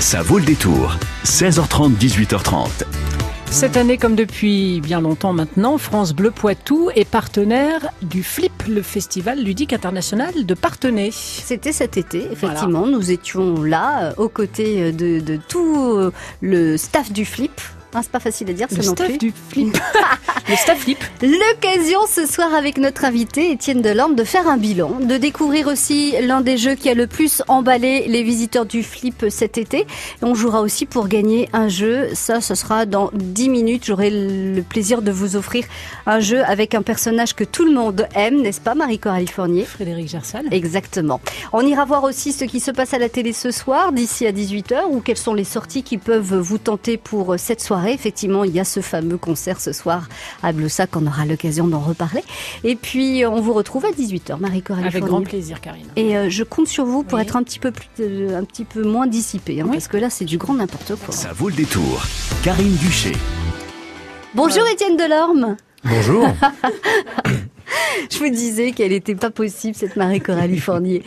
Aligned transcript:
Ça 0.00 0.22
vaut 0.22 0.38
le 0.38 0.44
détour. 0.46 0.96
16h30, 1.24 1.94
18h30. 1.98 2.84
Cette 3.50 3.76
année, 3.76 3.98
comme 3.98 4.16
depuis 4.16 4.80
bien 4.80 5.02
longtemps 5.02 5.34
maintenant, 5.34 5.76
France 5.76 6.14
Bleu 6.14 6.30
Poitou 6.30 6.88
est 6.94 7.04
partenaire 7.04 7.90
du 8.00 8.22
FLIP, 8.22 8.62
le 8.66 8.80
Festival 8.80 9.42
ludique 9.44 9.74
international 9.74 10.46
de 10.46 10.54
Partenay. 10.54 11.10
C'était 11.12 11.72
cet 11.72 11.98
été, 11.98 12.26
effectivement. 12.32 12.86
Nous 12.86 13.10
étions 13.10 13.62
là, 13.62 14.04
euh, 14.04 14.12
aux 14.16 14.30
côtés 14.30 14.90
de, 14.90 15.20
de 15.20 15.36
tout 15.36 15.94
euh, 15.98 16.12
le 16.40 16.78
staff 16.78 17.12
du 17.12 17.26
FLIP. 17.26 17.60
Ah, 17.94 18.00
c'est 18.02 18.12
pas 18.12 18.20
facile 18.20 18.48
à 18.50 18.52
dire, 18.52 18.68
Le 18.70 18.82
ça 18.82 18.88
non 18.88 18.94
plus. 18.94 19.18
du 19.18 19.32
FLIP. 19.50 19.76
le 20.48 20.54
staff 20.56 20.78
FLIP. 20.78 20.98
L'occasion 21.22 21.98
ce 22.08 22.24
soir 22.24 22.54
avec 22.54 22.78
notre 22.78 23.04
invité 23.04 23.50
Étienne 23.50 23.82
Delorme 23.82 24.14
de 24.14 24.22
faire 24.22 24.48
un 24.48 24.56
bilan, 24.58 24.98
de 25.00 25.16
découvrir 25.16 25.66
aussi 25.66 26.14
l'un 26.22 26.40
des 26.40 26.56
jeux 26.56 26.76
qui 26.76 26.88
a 26.88 26.94
le 26.94 27.08
plus 27.08 27.42
emballé 27.48 28.06
les 28.06 28.22
visiteurs 28.22 28.64
du 28.66 28.84
Flip 28.84 29.26
cet 29.28 29.58
été. 29.58 29.78
Et 29.80 29.86
on 30.22 30.34
jouera 30.36 30.60
aussi 30.60 30.86
pour 30.86 31.08
gagner 31.08 31.48
un 31.52 31.68
jeu. 31.68 32.08
Ça, 32.14 32.40
ce 32.40 32.54
sera 32.54 32.86
dans 32.86 33.10
10 33.12 33.48
minutes. 33.48 33.84
J'aurai 33.86 34.10
le 34.10 34.62
plaisir 34.62 35.02
de 35.02 35.10
vous 35.10 35.34
offrir 35.34 35.64
un 36.06 36.20
jeu 36.20 36.44
avec 36.44 36.74
un 36.76 36.82
personnage 36.82 37.34
que 37.34 37.44
tout 37.44 37.64
le 37.64 37.72
monde 37.72 38.06
aime, 38.14 38.40
n'est-ce 38.40 38.60
pas 38.60 38.76
Marie-Coralie 38.76 39.26
Fournier 39.26 39.64
Frédéric 39.64 40.08
Gersal. 40.08 40.44
Exactement. 40.52 41.20
On 41.52 41.62
ira 41.66 41.84
voir 41.84 42.04
aussi 42.04 42.32
ce 42.32 42.44
qui 42.44 42.60
se 42.60 42.70
passe 42.70 42.94
à 42.94 42.98
la 42.98 43.08
télé 43.08 43.32
ce 43.32 43.50
soir, 43.50 43.90
d'ici 43.92 44.26
à 44.26 44.32
18h, 44.32 44.84
ou 44.90 45.00
quelles 45.00 45.16
sont 45.16 45.34
les 45.34 45.44
sorties 45.44 45.82
qui 45.82 45.98
peuvent 45.98 46.36
vous 46.38 46.58
tenter 46.58 46.96
pour 46.96 47.34
cette 47.36 47.60
soirée. 47.60 47.79
Effectivement, 47.88 48.44
il 48.44 48.52
y 48.52 48.60
a 48.60 48.64
ce 48.64 48.80
fameux 48.80 49.16
concert 49.16 49.60
ce 49.60 49.72
soir 49.72 50.08
à 50.42 50.52
Bloussac, 50.52 50.94
on 50.96 51.06
aura 51.06 51.24
l'occasion 51.26 51.66
d'en 51.66 51.80
reparler. 51.80 52.22
Et 52.64 52.76
puis, 52.76 53.24
on 53.26 53.40
vous 53.40 53.52
retrouve 53.52 53.84
à 53.86 53.90
18h, 53.90 54.38
Marie-Coralie 54.38 54.86
Avec 54.86 55.02
Fournier. 55.04 55.08
grand 55.08 55.22
plaisir, 55.22 55.60
Karine. 55.60 55.86
Et 55.96 56.16
euh, 56.16 56.28
je 56.30 56.42
compte 56.44 56.68
sur 56.68 56.84
vous 56.84 57.02
pour 57.02 57.16
Oui. 57.18 57.22
être 57.24 57.36
un 57.36 57.42
petit 57.42 57.58
peu 57.58 57.70
plus, 57.70 57.86
euh, 58.00 58.38
un 58.38 58.44
petit 58.44 58.64
peu 58.64 58.82
moins 58.84 59.06
dissipé, 59.06 59.60
hein, 59.60 59.64
Oui. 59.66 59.72
parce 59.72 59.88
que 59.88 59.96
là, 59.96 60.10
c'est 60.10 60.24
du 60.24 60.38
grand 60.38 60.54
n'importe 60.54 60.94
quoi. 60.96 61.14
Ça 61.14 61.32
vaut 61.32 61.48
le 61.48 61.54
détour. 61.54 62.02
Karine 62.42 62.74
Duché. 62.76 63.12
Bonjour 64.34 64.66
Étienne 64.72 64.96
Delorme. 64.96 65.56
Bonjour. 65.84 66.26
Je 68.10 68.18
vous 68.18 68.30
disais 68.30 68.72
qu'elle 68.72 68.92
n'était 68.92 69.14
pas 69.14 69.30
possible, 69.30 69.74
cette 69.74 69.96
Marie-Coralie 69.96 70.58
Fournier. 70.58 71.02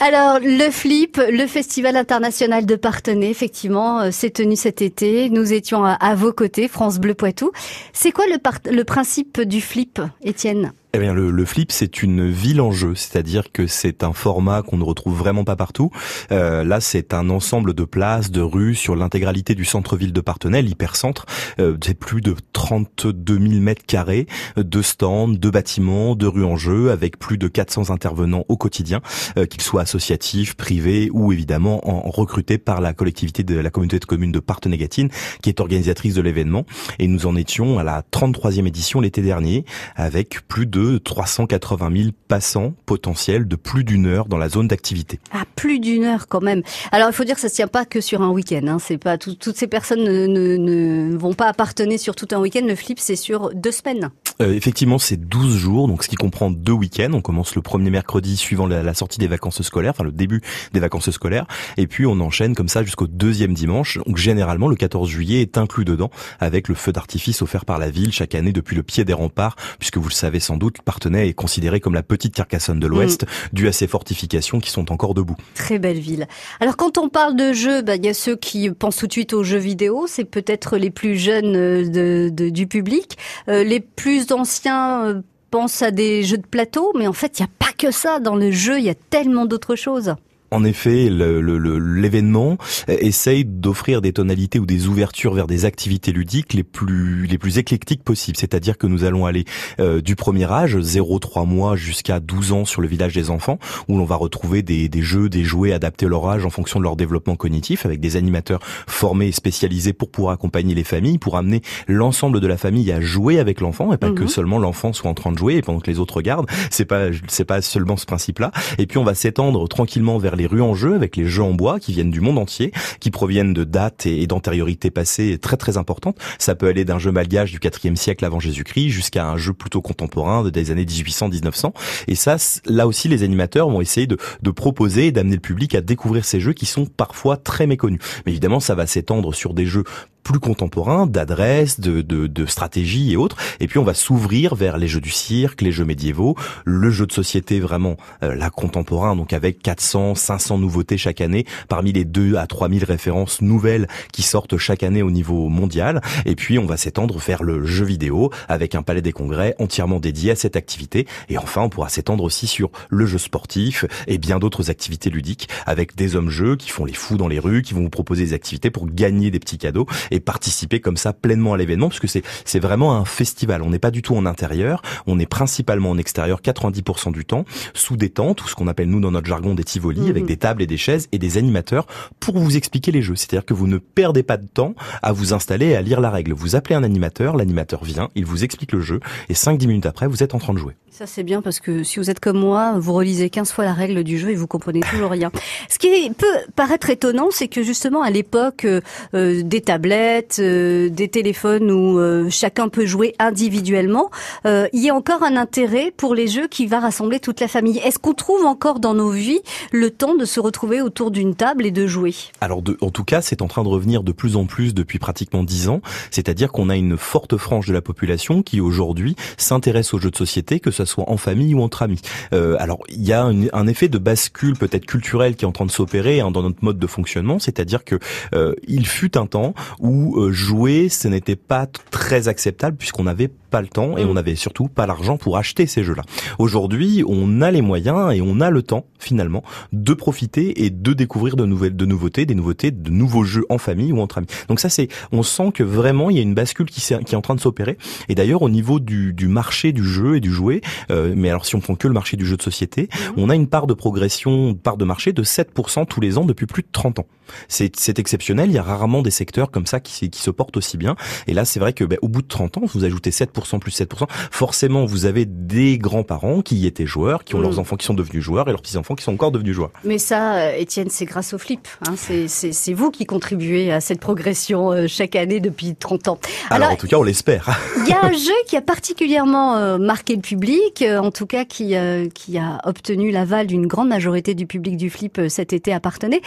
Alors, 0.00 0.38
le 0.40 0.70
FLIP, 0.70 1.20
le 1.30 1.46
Festival 1.46 1.96
international 1.96 2.66
de 2.66 2.76
Partenay, 2.76 3.30
effectivement, 3.30 4.00
euh, 4.00 4.10
s'est 4.10 4.30
tenu 4.30 4.56
cet 4.56 4.82
été. 4.82 5.30
Nous 5.30 5.52
étions 5.52 5.84
à, 5.84 6.14
vos 6.14 6.32
côtés, 6.32 6.68
France 6.68 6.98
Bleu 6.98 7.14
Poitou. 7.14 7.50
C'est 7.92 8.12
quoi 8.12 8.24
le, 8.26 8.38
le 8.70 8.84
principe 8.84 9.40
du 9.40 9.60
FLIP, 9.60 10.00
Étienne? 10.22 10.72
Eh 10.92 10.98
bien, 10.98 11.14
le, 11.14 11.30
le 11.30 11.44
flip, 11.44 11.70
c'est 11.70 12.02
une 12.02 12.28
ville 12.28 12.60
en 12.60 12.72
jeu, 12.72 12.96
c'est-à-dire 12.96 13.52
que 13.52 13.68
c'est 13.68 14.02
un 14.02 14.12
format 14.12 14.62
qu'on 14.62 14.76
ne 14.76 14.82
retrouve 14.82 15.16
vraiment 15.16 15.44
pas 15.44 15.54
partout. 15.54 15.92
Euh, 16.32 16.64
là, 16.64 16.80
c'est 16.80 17.14
un 17.14 17.30
ensemble 17.30 17.74
de 17.74 17.84
places, 17.84 18.32
de 18.32 18.40
rues 18.40 18.74
sur 18.74 18.96
l'intégralité 18.96 19.54
du 19.54 19.64
centre-ville 19.64 20.12
de 20.12 20.20
Partenay, 20.20 20.62
l'hypercentre. 20.62 21.26
Euh, 21.60 21.76
c'est 21.80 21.94
plus 21.94 22.20
de 22.20 22.34
32 22.52 23.38
000 23.38 23.60
mètres 23.60 23.86
carrés, 23.86 24.26
de 24.56 24.82
stands, 24.82 25.28
de 25.28 25.50
bâtiments, 25.50 26.16
de 26.16 26.26
rues 26.26 26.44
en 26.44 26.56
jeu, 26.56 26.90
avec 26.90 27.20
plus 27.20 27.38
de 27.38 27.46
400 27.46 27.90
intervenants 27.90 28.44
au 28.48 28.56
quotidien, 28.56 29.00
euh, 29.38 29.46
qu'ils 29.46 29.62
soient 29.62 29.82
associatifs, 29.82 30.56
privés 30.56 31.08
ou 31.12 31.32
évidemment 31.32 31.88
en, 31.88 32.10
recrutés 32.10 32.58
par 32.58 32.80
la 32.80 32.94
collectivité 32.94 33.44
de 33.44 33.56
la 33.56 33.70
communauté 33.70 34.00
de 34.00 34.04
communes 34.06 34.32
de 34.32 34.40
Partenay-Gatine, 34.40 35.10
qui 35.40 35.50
est 35.50 35.60
organisatrice 35.60 36.14
de 36.14 36.20
l'événement. 36.20 36.66
Et 36.98 37.06
nous 37.06 37.26
en 37.26 37.36
étions 37.36 37.78
à 37.78 37.84
la 37.84 38.02
33e 38.10 38.66
édition 38.66 39.00
l'été 39.00 39.22
dernier, 39.22 39.64
avec 39.94 40.40
plus 40.48 40.66
de 40.66 40.79
380 40.98 41.90
000 41.96 42.08
passants 42.28 42.74
potentiels 42.86 43.46
de 43.48 43.56
plus 43.56 43.84
d'une 43.84 44.06
heure 44.06 44.26
dans 44.26 44.38
la 44.38 44.48
zone 44.48 44.68
d'activité. 44.68 45.20
À 45.32 45.44
plus 45.56 45.78
d'une 45.80 46.04
heure 46.04 46.26
quand 46.28 46.40
même. 46.40 46.62
Alors, 46.92 47.08
il 47.08 47.12
faut 47.14 47.24
dire 47.24 47.34
que 47.34 47.40
ça 47.40 47.46
ne 47.46 47.50
se 47.50 47.56
tient 47.56 47.66
pas 47.68 47.84
que 47.84 48.00
sur 48.00 48.22
un 48.22 48.30
week-end. 48.30 48.62
Hein. 48.66 48.78
C'est 48.78 48.98
pas 48.98 49.18
tout- 49.18 49.34
toutes 49.34 49.56
ces 49.56 49.66
personnes 49.66 50.02
ne, 50.04 50.26
ne- 50.26 50.56
ne 50.56 51.16
vont 51.16 51.34
pas 51.34 51.46
appartenir 51.48 51.98
sur 51.98 52.14
tout 52.14 52.28
un 52.32 52.38
week-end. 52.38 52.62
Le 52.66 52.74
FLIP, 52.74 52.98
c'est 53.00 53.16
sur 53.16 53.50
deux 53.54 53.72
semaines. 53.72 54.10
Euh, 54.40 54.54
effectivement, 54.54 54.98
c'est 54.98 55.16
12 55.18 55.56
jours, 55.56 55.86
donc 55.88 56.02
ce 56.02 56.08
qui 56.08 56.16
comprend 56.16 56.50
deux 56.50 56.72
week-ends. 56.72 57.10
On 57.12 57.20
commence 57.20 57.54
le 57.54 57.62
premier 57.62 57.90
mercredi 57.90 58.36
suivant 58.36 58.66
la, 58.66 58.82
la 58.82 58.94
sortie 58.94 59.18
des 59.18 59.26
vacances 59.28 59.60
scolaires, 59.62 59.92
enfin 59.94 60.04
le 60.04 60.12
début 60.12 60.40
des 60.72 60.80
vacances 60.80 61.10
scolaires, 61.10 61.46
et 61.76 61.86
puis 61.86 62.06
on 62.06 62.18
enchaîne 62.20 62.54
comme 62.54 62.68
ça 62.68 62.82
jusqu'au 62.82 63.06
deuxième 63.06 63.52
dimanche. 63.54 63.98
Donc 64.06 64.16
généralement, 64.16 64.68
le 64.68 64.76
14 64.76 65.08
juillet 65.08 65.42
est 65.42 65.58
inclus 65.58 65.84
dedans, 65.84 66.10
avec 66.38 66.68
le 66.68 66.74
feu 66.74 66.92
d'artifice 66.92 67.42
offert 67.42 67.64
par 67.66 67.78
la 67.78 67.90
ville 67.90 68.12
chaque 68.12 68.34
année 68.34 68.52
depuis 68.52 68.76
le 68.76 68.82
pied 68.82 69.04
des 69.04 69.12
remparts, 69.12 69.56
puisque 69.78 69.98
vous 69.98 70.08
le 70.08 70.14
savez 70.14 70.40
sans 70.40 70.56
doute, 70.56 70.69
Partenay 70.84 71.28
est 71.28 71.32
considéré 71.34 71.80
comme 71.80 71.94
la 71.94 72.02
petite 72.02 72.34
Carcassonne 72.34 72.80
de 72.80 72.86
l'Ouest, 72.86 73.26
due 73.52 73.68
à 73.68 73.72
ses 73.72 73.86
fortifications 73.86 74.60
qui 74.60 74.70
sont 74.70 74.90
encore 74.92 75.14
debout. 75.14 75.36
Très 75.54 75.78
belle 75.78 75.98
ville. 75.98 76.26
Alors 76.60 76.76
quand 76.76 76.98
on 76.98 77.08
parle 77.08 77.36
de 77.36 77.52
jeux, 77.52 77.82
bah, 77.82 77.96
il 77.96 78.04
y 78.04 78.08
a 78.08 78.14
ceux 78.14 78.36
qui 78.36 78.70
pensent 78.70 78.96
tout 78.96 79.06
de 79.06 79.12
suite 79.12 79.32
aux 79.32 79.42
jeux 79.44 79.58
vidéo, 79.58 80.06
c'est 80.08 80.24
peut-être 80.24 80.76
les 80.76 80.90
plus 80.90 81.16
jeunes 81.16 81.56
euh, 81.56 81.88
de, 81.88 82.28
de- 82.32 82.50
du 82.50 82.66
public. 82.66 83.18
Euh, 83.48 83.64
les 83.64 83.80
plus 83.80 84.30
anciens 84.32 85.04
euh, 85.06 85.20
pensent 85.50 85.82
à 85.82 85.90
des 85.90 86.22
jeux 86.22 86.38
de 86.38 86.46
plateau, 86.46 86.92
mais 86.96 87.06
en 87.06 87.12
fait 87.12 87.38
il 87.38 87.42
n'y 87.42 87.46
a 87.46 87.50
pas 87.58 87.72
que 87.76 87.90
ça 87.90 88.20
dans 88.20 88.36
le 88.36 88.50
jeu, 88.50 88.78
il 88.78 88.84
y 88.84 88.90
a 88.90 88.94
tellement 88.94 89.46
d'autres 89.46 89.74
choses. 89.76 90.14
En 90.50 90.64
effet, 90.64 91.08
l'événement 91.10 92.58
essaye 92.88 93.44
d'offrir 93.44 94.00
des 94.00 94.12
tonalités 94.12 94.58
ou 94.58 94.66
des 94.66 94.88
ouvertures 94.88 95.34
vers 95.34 95.46
des 95.46 95.64
activités 95.64 96.12
ludiques 96.12 96.54
les 96.54 96.62
plus 96.64 97.26
les 97.26 97.38
plus 97.38 97.58
éclectiques 97.58 98.02
possibles. 98.02 98.36
C'est-à-dire 98.36 98.78
que 98.78 98.86
nous 98.86 99.04
allons 99.04 99.26
aller 99.26 99.44
euh, 99.78 100.00
du 100.00 100.16
premier 100.16 100.50
âge, 100.50 100.76
0-3 100.76 101.46
mois 101.46 101.76
jusqu'à 101.76 102.20
12 102.20 102.52
ans 102.52 102.64
sur 102.64 102.80
le 102.82 102.88
village 102.88 103.14
des 103.14 103.30
enfants, 103.30 103.58
où 103.88 103.96
l'on 103.98 104.04
va 104.04 104.16
retrouver 104.16 104.62
des, 104.62 104.88
des 104.88 105.02
jeux, 105.02 105.28
des 105.28 105.44
jouets 105.44 105.72
adaptés 105.72 106.06
à 106.06 106.08
leur 106.08 106.28
âge 106.28 106.44
en 106.44 106.50
fonction 106.50 106.78
de 106.78 106.84
leur 106.84 106.96
développement 106.96 107.36
cognitif, 107.36 107.86
avec 107.86 108.00
des 108.00 108.16
animateurs 108.16 108.60
formés 108.86 109.28
et 109.28 109.32
spécialisés 109.32 109.92
pour 109.92 110.10
pouvoir 110.10 110.32
accompagner 110.32 110.74
les 110.74 110.84
familles, 110.84 111.18
pour 111.18 111.36
amener 111.36 111.62
l'ensemble 111.88 112.40
de 112.40 112.46
la 112.46 112.56
famille 112.56 112.90
à 112.92 113.00
jouer 113.00 113.38
avec 113.38 113.60
l'enfant, 113.60 113.92
et 113.92 113.98
pas 113.98 114.10
que 114.10 114.22
Mhm. 114.22 114.28
seulement 114.28 114.58
l'enfant 114.58 114.92
soit 114.92 115.10
en 115.10 115.14
train 115.14 115.32
de 115.32 115.38
jouer 115.38 115.56
et 115.56 115.62
pendant 115.62 115.80
que 115.80 115.90
les 115.90 115.98
autres 115.98 116.14
regardent. 116.16 116.46
C'est 116.70 116.84
pas 116.84 117.06
c'est 117.28 117.44
pas 117.44 117.62
seulement 117.62 117.96
ce 117.96 118.06
principe-là. 118.06 118.50
Et 118.78 118.86
puis 118.86 118.98
on 118.98 119.04
va 119.04 119.14
s'étendre 119.14 119.68
tranquillement 119.68 120.18
vers 120.18 120.36
les 120.40 120.46
rues 120.46 120.62
en 120.62 120.74
jeu 120.74 120.94
avec 120.94 121.16
les 121.16 121.26
jeux 121.26 121.42
en 121.42 121.52
bois 121.52 121.78
qui 121.78 121.92
viennent 121.92 122.10
du 122.10 122.20
monde 122.20 122.38
entier, 122.38 122.72
qui 122.98 123.10
proviennent 123.10 123.52
de 123.52 123.64
dates 123.64 124.06
et 124.06 124.26
d'antériorités 124.26 124.90
passées 124.90 125.38
très 125.38 125.56
très 125.56 125.76
importantes. 125.76 126.16
Ça 126.38 126.54
peut 126.54 126.66
aller 126.66 126.84
d'un 126.84 126.98
jeu 126.98 127.12
malgache 127.12 127.52
du 127.52 127.58
4e 127.58 127.96
siècle 127.96 128.24
avant 128.24 128.40
Jésus-Christ 128.40 128.88
jusqu'à 128.88 129.26
un 129.26 129.36
jeu 129.36 129.52
plutôt 129.52 129.82
contemporain 129.82 130.48
des 130.48 130.70
années 130.70 130.84
1800-1900. 130.84 131.72
Et 132.08 132.14
ça, 132.14 132.36
là 132.64 132.86
aussi, 132.86 133.08
les 133.08 133.22
animateurs 133.22 133.68
vont 133.68 133.82
essayer 133.82 134.06
de, 134.06 134.16
de 134.40 134.50
proposer 134.50 135.08
et 135.08 135.12
d'amener 135.12 135.36
le 135.36 135.40
public 135.40 135.74
à 135.74 135.82
découvrir 135.82 136.24
ces 136.24 136.40
jeux 136.40 136.54
qui 136.54 136.66
sont 136.66 136.86
parfois 136.86 137.36
très 137.36 137.66
méconnus. 137.66 138.00
Mais 138.24 138.32
évidemment, 138.32 138.60
ça 138.60 138.74
va 138.74 138.86
s'étendre 138.86 139.34
sur 139.34 139.52
des 139.52 139.66
jeux 139.66 139.84
plus 140.22 140.40
contemporains, 140.40 141.06
d'adresse, 141.06 141.80
de, 141.80 142.02
de, 142.02 142.26
de 142.26 142.46
stratégie 142.46 143.12
et 143.12 143.16
autres. 143.16 143.36
Et 143.60 143.66
puis 143.66 143.78
on 143.78 143.84
va 143.84 143.94
s'ouvrir 143.94 144.54
vers 144.54 144.78
les 144.78 144.88
jeux 144.88 145.00
du 145.00 145.10
cirque, 145.10 145.62
les 145.62 145.72
jeux 145.72 145.84
médiévaux, 145.84 146.36
le 146.64 146.90
jeu 146.90 147.06
de 147.06 147.12
société 147.12 147.60
vraiment 147.60 147.96
euh, 148.22 148.34
là 148.34 148.50
contemporain, 148.50 149.16
donc 149.16 149.32
avec 149.32 149.62
400, 149.62 150.14
500 150.14 150.58
nouveautés 150.58 150.98
chaque 150.98 151.20
année, 151.20 151.46
parmi 151.68 151.92
les 151.92 152.04
2 152.04 152.36
à 152.36 152.46
3000 152.46 152.84
références 152.84 153.42
nouvelles 153.42 153.88
qui 154.12 154.22
sortent 154.22 154.56
chaque 154.56 154.82
année 154.82 155.02
au 155.02 155.10
niveau 155.10 155.48
mondial. 155.48 156.00
Et 156.26 156.34
puis 156.34 156.58
on 156.58 156.66
va 156.66 156.76
s'étendre 156.76 157.18
vers 157.18 157.42
le 157.42 157.64
jeu 157.64 157.84
vidéo 157.84 158.30
avec 158.48 158.74
un 158.74 158.82
palais 158.82 159.02
des 159.02 159.12
congrès 159.12 159.54
entièrement 159.58 160.00
dédié 160.00 160.32
à 160.32 160.36
cette 160.36 160.56
activité. 160.56 161.06
Et 161.28 161.38
enfin, 161.38 161.62
on 161.62 161.68
pourra 161.68 161.88
s'étendre 161.88 162.24
aussi 162.24 162.46
sur 162.46 162.70
le 162.88 163.06
jeu 163.06 163.18
sportif 163.18 163.84
et 164.06 164.18
bien 164.18 164.38
d'autres 164.38 164.70
activités 164.70 165.10
ludiques 165.10 165.48
avec 165.66 165.96
des 165.96 166.16
hommes-jeux 166.16 166.56
qui 166.56 166.70
font 166.70 166.84
les 166.84 166.92
fous 166.92 167.16
dans 167.16 167.28
les 167.28 167.38
rues, 167.38 167.62
qui 167.62 167.74
vont 167.74 167.82
vous 167.82 167.90
proposer 167.90 168.24
des 168.24 168.32
activités 168.32 168.70
pour 168.70 168.86
gagner 168.86 169.30
des 169.30 169.38
petits 169.38 169.58
cadeaux 169.58 169.86
et 170.10 170.20
participer 170.20 170.80
comme 170.80 170.96
ça 170.96 171.12
pleinement 171.12 171.54
à 171.54 171.56
l'événement 171.56 171.88
parce 171.88 172.00
que 172.00 172.08
c'est 172.08 172.22
c'est 172.44 172.60
vraiment 172.60 172.96
un 172.96 173.04
festival. 173.04 173.62
On 173.62 173.70
n'est 173.70 173.78
pas 173.78 173.90
du 173.90 174.02
tout 174.02 174.16
en 174.16 174.26
intérieur, 174.26 174.82
on 175.06 175.18
est 175.18 175.26
principalement 175.26 175.90
en 175.90 175.98
extérieur 175.98 176.40
90% 176.40 177.12
du 177.12 177.24
temps 177.24 177.44
sous 177.74 177.96
des 177.96 178.10
tentes 178.10 178.42
ou 178.44 178.48
ce 178.48 178.54
qu'on 178.54 178.68
appelle 178.68 178.88
nous 178.88 179.00
dans 179.00 179.10
notre 179.10 179.26
jargon 179.26 179.54
des 179.54 179.64
tivoli 179.64 180.00
Mhm. 180.00 180.10
avec 180.10 180.26
des 180.26 180.36
tables 180.36 180.62
et 180.62 180.66
des 180.66 180.76
chaises 180.76 181.08
et 181.12 181.18
des 181.18 181.38
animateurs 181.38 181.86
pour 182.18 182.38
vous 182.38 182.56
expliquer 182.56 182.92
les 182.92 183.02
jeux. 183.02 183.16
C'est-à-dire 183.16 183.44
que 183.44 183.54
vous 183.54 183.66
ne 183.66 183.78
perdez 183.78 184.22
pas 184.22 184.36
de 184.36 184.46
temps 184.46 184.74
à 185.02 185.12
vous 185.12 185.32
installer 185.32 185.66
et 185.68 185.76
à 185.76 185.82
lire 185.82 186.00
la 186.00 186.10
règle. 186.10 186.32
Vous 186.32 186.56
appelez 186.56 186.74
un 186.74 186.82
animateur, 186.82 187.36
l'animateur 187.36 187.84
vient, 187.84 188.08
il 188.14 188.24
vous 188.24 188.44
explique 188.44 188.72
le 188.72 188.80
jeu 188.80 189.00
et 189.28 189.34
5-10 189.34 189.66
minutes 189.66 189.86
après, 189.86 190.06
vous 190.06 190.22
êtes 190.22 190.34
en 190.34 190.38
train 190.38 190.52
de 190.54 190.58
jouer. 190.58 190.74
Ça 190.90 191.06
c'est 191.06 191.22
bien 191.22 191.40
parce 191.40 191.60
que 191.60 191.82
si 191.82 191.98
vous 191.98 192.10
êtes 192.10 192.20
comme 192.20 192.38
moi, 192.38 192.74
vous 192.78 192.92
relisez 192.92 193.30
15 193.30 193.52
fois 193.52 193.64
la 193.64 193.72
règle 193.72 194.04
du 194.04 194.18
jeu 194.18 194.30
et 194.30 194.34
vous 194.34 194.46
comprenez 194.46 194.80
toujours 194.80 195.10
rien. 195.10 195.30
Ce 195.68 195.78
qui 195.78 195.88
peut 196.10 196.26
paraître 196.56 196.90
étonnant, 196.90 197.28
c'est 197.30 197.48
que 197.48 197.62
justement 197.62 198.02
à 198.02 198.10
l'époque 198.10 198.64
euh, 198.64 198.80
euh, 199.14 199.42
des 199.42 199.60
tablettes 199.60 199.99
tablettes, 200.00 200.40
des 200.40 201.08
téléphones 201.08 201.70
où 201.70 202.30
chacun 202.30 202.68
peut 202.68 202.86
jouer 202.86 203.14
individuellement, 203.18 204.10
il 204.44 204.68
y 204.72 204.90
a 204.90 204.94
encore 204.94 205.22
un 205.22 205.36
intérêt 205.36 205.92
pour 205.96 206.14
les 206.14 206.26
jeux 206.26 206.48
qui 206.48 206.66
va 206.66 206.80
rassembler 206.80 207.20
toute 207.20 207.40
la 207.40 207.48
famille. 207.48 207.78
Est-ce 207.78 207.98
qu'on 207.98 208.14
trouve 208.14 208.44
encore 208.44 208.80
dans 208.80 208.94
nos 208.94 209.10
vies 209.10 209.40
le 209.72 209.90
temps 209.90 210.14
de 210.14 210.24
se 210.24 210.40
retrouver 210.40 210.80
autour 210.80 211.10
d'une 211.10 211.34
table 211.34 211.66
et 211.66 211.70
de 211.70 211.86
jouer? 211.86 212.14
Alors, 212.40 212.62
de, 212.62 212.76
en 212.80 212.90
tout 212.90 213.04
cas, 213.04 213.20
c'est 213.20 213.42
en 213.42 213.48
train 213.48 213.62
de 213.62 213.68
revenir 213.68 214.02
de 214.02 214.12
plus 214.12 214.36
en 214.36 214.46
plus 214.46 214.74
depuis 214.74 214.98
pratiquement 214.98 215.44
dix 215.44 215.68
ans. 215.68 215.80
C'est-à-dire 216.10 216.52
qu'on 216.52 216.70
a 216.70 216.76
une 216.76 216.96
forte 216.96 217.36
frange 217.36 217.66
de 217.66 217.72
la 217.72 217.82
population 217.82 218.42
qui 218.42 218.60
aujourd'hui 218.60 219.16
s'intéresse 219.36 219.92
aux 219.94 219.98
jeux 219.98 220.10
de 220.10 220.16
société, 220.16 220.60
que 220.60 220.70
ce 220.70 220.84
soit 220.84 221.08
en 221.08 221.16
famille 221.16 221.54
ou 221.54 221.62
entre 221.62 221.82
amis. 221.82 222.00
Euh, 222.32 222.56
alors, 222.58 222.80
il 222.88 223.06
y 223.06 223.12
a 223.12 223.24
un, 223.24 223.66
effet 223.66 223.88
de 223.88 223.98
bascule 223.98 224.56
peut-être 224.56 224.86
culturel 224.86 225.36
qui 225.36 225.44
est 225.44 225.48
en 225.48 225.52
train 225.52 225.66
de 225.66 225.70
s'opérer 225.70 226.20
hein, 226.20 226.30
dans 226.30 226.42
notre 226.42 226.64
mode 226.64 226.78
de 226.78 226.86
fonctionnement, 226.86 227.38
c'est-à-dire 227.38 227.84
que 227.84 227.98
euh, 228.34 228.54
il 228.66 228.86
fut 228.86 229.16
un 229.16 229.26
temps 229.26 229.54
où 229.78 229.89
euh, 229.90 230.32
jouer, 230.32 230.88
ce 230.88 231.08
n'était 231.08 231.36
pas 231.36 231.66
très 231.90 232.28
acceptable 232.28 232.76
puisqu'on 232.76 233.04
n'avait 233.04 233.30
pas 233.50 233.60
le 233.60 233.68
temps 233.68 233.98
et 233.98 234.04
on 234.04 234.14
n'avait 234.14 234.34
surtout 234.34 234.68
pas 234.68 234.86
l'argent 234.86 235.16
pour 235.16 235.36
acheter 235.36 235.66
ces 235.66 235.84
jeux-là. 235.84 236.02
Aujourd'hui, 236.38 237.04
on 237.06 237.42
a 237.42 237.50
les 237.50 237.62
moyens 237.62 238.14
et 238.14 238.22
on 238.22 238.40
a 238.40 238.50
le 238.50 238.62
temps 238.62 238.86
finalement 238.98 239.42
de 239.72 239.94
profiter 239.94 240.64
et 240.64 240.70
de 240.70 240.92
découvrir 240.92 241.36
de 241.36 241.44
nouvelles, 241.44 241.76
de 241.76 241.86
nouveautés, 241.86 242.26
des 242.26 242.34
nouveautés, 242.34 242.70
de 242.70 242.90
nouveaux 242.90 243.24
jeux 243.24 243.44
en 243.48 243.58
famille 243.58 243.92
ou 243.92 244.00
entre 244.00 244.18
amis. 244.18 244.28
Donc 244.48 244.60
ça, 244.60 244.68
c'est, 244.68 244.88
on 245.12 245.22
sent 245.22 245.50
que 245.52 245.62
vraiment 245.62 246.10
il 246.10 246.16
y 246.16 246.20
a 246.20 246.22
une 246.22 246.34
bascule 246.34 246.66
qui, 246.66 246.80
qui 246.80 246.92
est 246.94 247.14
en 247.14 247.20
train 247.20 247.34
de 247.34 247.40
s'opérer. 247.40 247.76
Et 248.08 248.14
d'ailleurs, 248.14 248.42
au 248.42 248.48
niveau 248.48 248.80
du, 248.80 249.12
du, 249.12 249.28
marché 249.28 249.72
du 249.72 249.84
jeu 249.84 250.16
et 250.16 250.20
du 250.20 250.30
jouet, 250.30 250.60
euh, 250.90 251.14
mais 251.16 251.30
alors 251.30 251.46
si 251.46 251.54
on 251.56 251.60
prend 251.60 251.74
que 251.74 251.88
le 251.88 251.94
marché 251.94 252.16
du 252.16 252.26
jeu 252.26 252.36
de 252.36 252.42
société, 252.42 252.88
mhm. 252.92 253.12
on 253.16 253.30
a 253.30 253.34
une 253.34 253.46
part 253.46 253.66
de 253.66 253.74
progression, 253.74 254.54
part 254.54 254.76
de 254.76 254.84
marché 254.84 255.12
de 255.12 255.22
7% 255.22 255.86
tous 255.86 256.00
les 256.00 256.18
ans 256.18 256.24
depuis 256.24 256.46
plus 256.46 256.62
de 256.62 256.68
30 256.70 257.00
ans. 257.00 257.06
C'est 257.48 257.98
exceptionnel. 257.98 258.50
Il 258.50 258.54
y 258.54 258.58
a 258.58 258.62
rarement 258.62 259.02
des 259.02 259.10
secteurs 259.10 259.50
comme 259.50 259.66
ça 259.66 259.80
qui, 259.80 260.10
qui 260.10 260.20
se 260.20 260.30
portent 260.30 260.56
aussi 260.56 260.76
bien. 260.76 260.96
Et 261.26 261.32
là, 261.32 261.44
c'est 261.44 261.60
vrai 261.60 261.72
que 261.72 261.84
ben, 261.84 261.98
au 262.02 262.08
bout 262.08 262.22
de 262.22 262.28
30 262.28 262.58
ans, 262.58 262.62
vous 262.64 262.84
ajoutez 262.84 263.10
7% 263.10 263.28
plus 263.60 263.80
7%. 263.80 264.06
Forcément, 264.30 264.84
vous 264.84 265.06
avez 265.06 265.24
des 265.24 265.78
grands-parents 265.78 266.42
qui 266.42 266.56
y 266.56 266.66
étaient 266.66 266.86
joueurs, 266.86 267.24
qui 267.24 267.34
ont 267.34 267.40
leurs 267.40 267.54
mhm. 267.54 267.58
enfants 267.60 267.76
qui 267.76 267.86
sont 267.86 267.94
devenus 267.94 268.22
joueurs 268.22 268.48
et 268.48 268.50
leurs 268.50 268.62
petits-enfants 268.62 268.94
qui 268.94 269.04
sont 269.04 269.12
encore 269.12 269.30
devenus 269.30 269.54
joueurs. 269.54 269.70
Mais 269.84 269.98
ça, 269.98 270.34
euh, 270.34 270.56
Étienne, 270.56 270.88
c'est 270.90 271.04
grâce 271.04 271.32
au 271.32 271.38
flip. 271.38 271.66
Hein. 271.86 271.94
C'est 271.96 272.72
vous 272.72 272.90
qui 272.90 273.06
contribuez 273.06 273.72
à 273.72 273.80
cette 273.80 274.00
progression 274.00 274.72
euh, 274.72 274.86
chaque 274.86 275.16
année 275.16 275.40
depuis 275.40 275.74
30 275.74 276.08
ans. 276.08 276.20
Alors, 276.50 276.70
en 276.70 276.76
tout 276.76 276.86
cas, 276.86 276.96
on 276.96 277.02
l'espère. 277.02 277.58
Il 277.78 277.88
y 277.88 277.92
a 277.92 278.04
un 278.04 278.12
jeu 278.12 278.32
qui 278.46 278.56
a 278.56 278.60
particulièrement 278.60 279.56
euh, 279.56 279.78
marqué 279.78 280.14
le 280.14 280.20
public, 280.20 280.84
en 280.86 281.10
tout 281.10 281.26
cas 281.26 281.44
qui, 281.44 281.74
qui 282.14 282.38
a 282.38 282.60
obtenu 282.64 283.10
l'aval 283.10 283.46
d'une 283.46 283.66
grande 283.66 283.88
majorité 283.88 284.34
du 284.34 284.46
public 284.46 284.76
du 284.76 284.90
flip 284.90 285.20
cet 285.28 285.52
été 285.52 285.72
à 285.72 285.80
Partenay. 285.80 286.20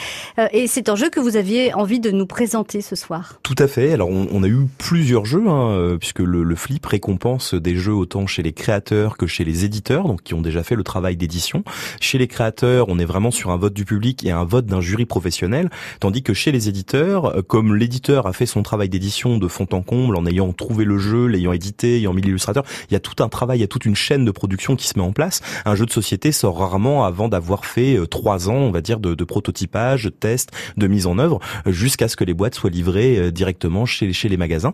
Et 0.51 0.67
c'est 0.67 0.89
un 0.89 0.95
jeu 0.95 1.09
que 1.09 1.19
vous 1.19 1.37
aviez 1.37 1.73
envie 1.73 1.99
de 1.99 2.11
nous 2.11 2.25
présenter 2.25 2.81
ce 2.81 2.95
soir. 2.95 3.39
Tout 3.43 3.55
à 3.57 3.67
fait. 3.67 3.93
Alors, 3.93 4.09
on, 4.09 4.43
a 4.43 4.47
eu 4.47 4.67
plusieurs 4.77 5.25
jeux, 5.25 5.47
hein, 5.47 5.97
puisque 5.99 6.19
le, 6.19 6.43
le 6.43 6.55
flip 6.55 6.85
récompense 7.03 7.53
des 7.53 7.75
jeux 7.75 7.93
autant 7.93 8.27
chez 8.27 8.43
les 8.43 8.53
créateurs 8.53 9.17
que 9.17 9.27
chez 9.27 9.43
les 9.43 9.65
éditeurs, 9.65 10.07
donc 10.07 10.23
qui 10.23 10.33
ont 10.33 10.41
déjà 10.41 10.63
fait 10.63 10.75
le 10.75 10.83
travail 10.83 11.17
d'édition. 11.17 11.65
Chez 11.99 12.17
les 12.17 12.29
créateurs, 12.29 12.85
on 12.87 12.97
est 12.97 13.03
vraiment 13.03 13.29
sur 13.29 13.49
un 13.49 13.57
vote 13.57 13.73
du 13.73 13.83
public 13.83 14.25
et 14.25 14.31
un 14.31 14.45
vote 14.45 14.67
d'un 14.67 14.79
jury 14.79 15.05
professionnel, 15.05 15.69
tandis 15.99 16.23
que 16.23 16.33
chez 16.33 16.53
les 16.53 16.69
éditeurs, 16.69 17.25
euh, 17.25 17.41
comme 17.41 17.75
l'éditeur 17.75 18.25
a 18.25 18.31
fait 18.31 18.45
son 18.45 18.63
travail 18.63 18.87
d'édition 18.87 19.37
de 19.37 19.49
fond 19.49 19.67
en 19.73 19.81
comble 19.81 20.15
en 20.15 20.25
ayant 20.25 20.53
trouvé 20.53 20.85
le 20.85 20.97
jeu, 20.97 21.25
l'ayant 21.25 21.51
édité, 21.51 21.97
ayant 21.97 22.13
mis 22.13 22.21
l'illustrateur, 22.21 22.63
il 22.89 22.93
y 22.93 22.95
a 22.95 23.01
tout 23.01 23.21
un 23.21 23.27
travail, 23.27 23.57
il 23.57 23.61
y 23.61 23.65
a 23.65 23.67
toute 23.67 23.85
une 23.85 23.97
chaîne 23.97 24.23
de 24.23 24.31
production 24.31 24.77
qui 24.77 24.87
se 24.87 24.97
met 24.97 25.03
en 25.03 25.11
place. 25.11 25.41
Un 25.65 25.75
jeu 25.75 25.85
de 25.85 25.91
société 25.91 26.31
sort 26.31 26.57
rarement 26.57 27.03
avant 27.03 27.27
d'avoir 27.27 27.65
fait 27.65 27.97
euh, 27.97 28.07
trois 28.07 28.49
ans, 28.49 28.55
on 28.55 28.71
va 28.71 28.79
dire, 28.79 29.01
de, 29.01 29.23
prototypage, 29.25 30.05
de 30.05 30.09
test, 30.09 30.51
de 30.77 30.87
mise 30.87 31.05
en 31.05 31.17
œuvre, 31.17 31.39
jusqu'à 31.65 32.07
ce 32.07 32.15
que 32.15 32.23
les 32.23 32.33
boîtes 32.33 32.55
soient 32.55 32.69
livrées 32.69 33.17
euh, 33.17 33.31
directement 33.31 33.85
chez, 33.85 34.13
chez 34.13 34.29
les 34.29 34.37
magasins. 34.37 34.71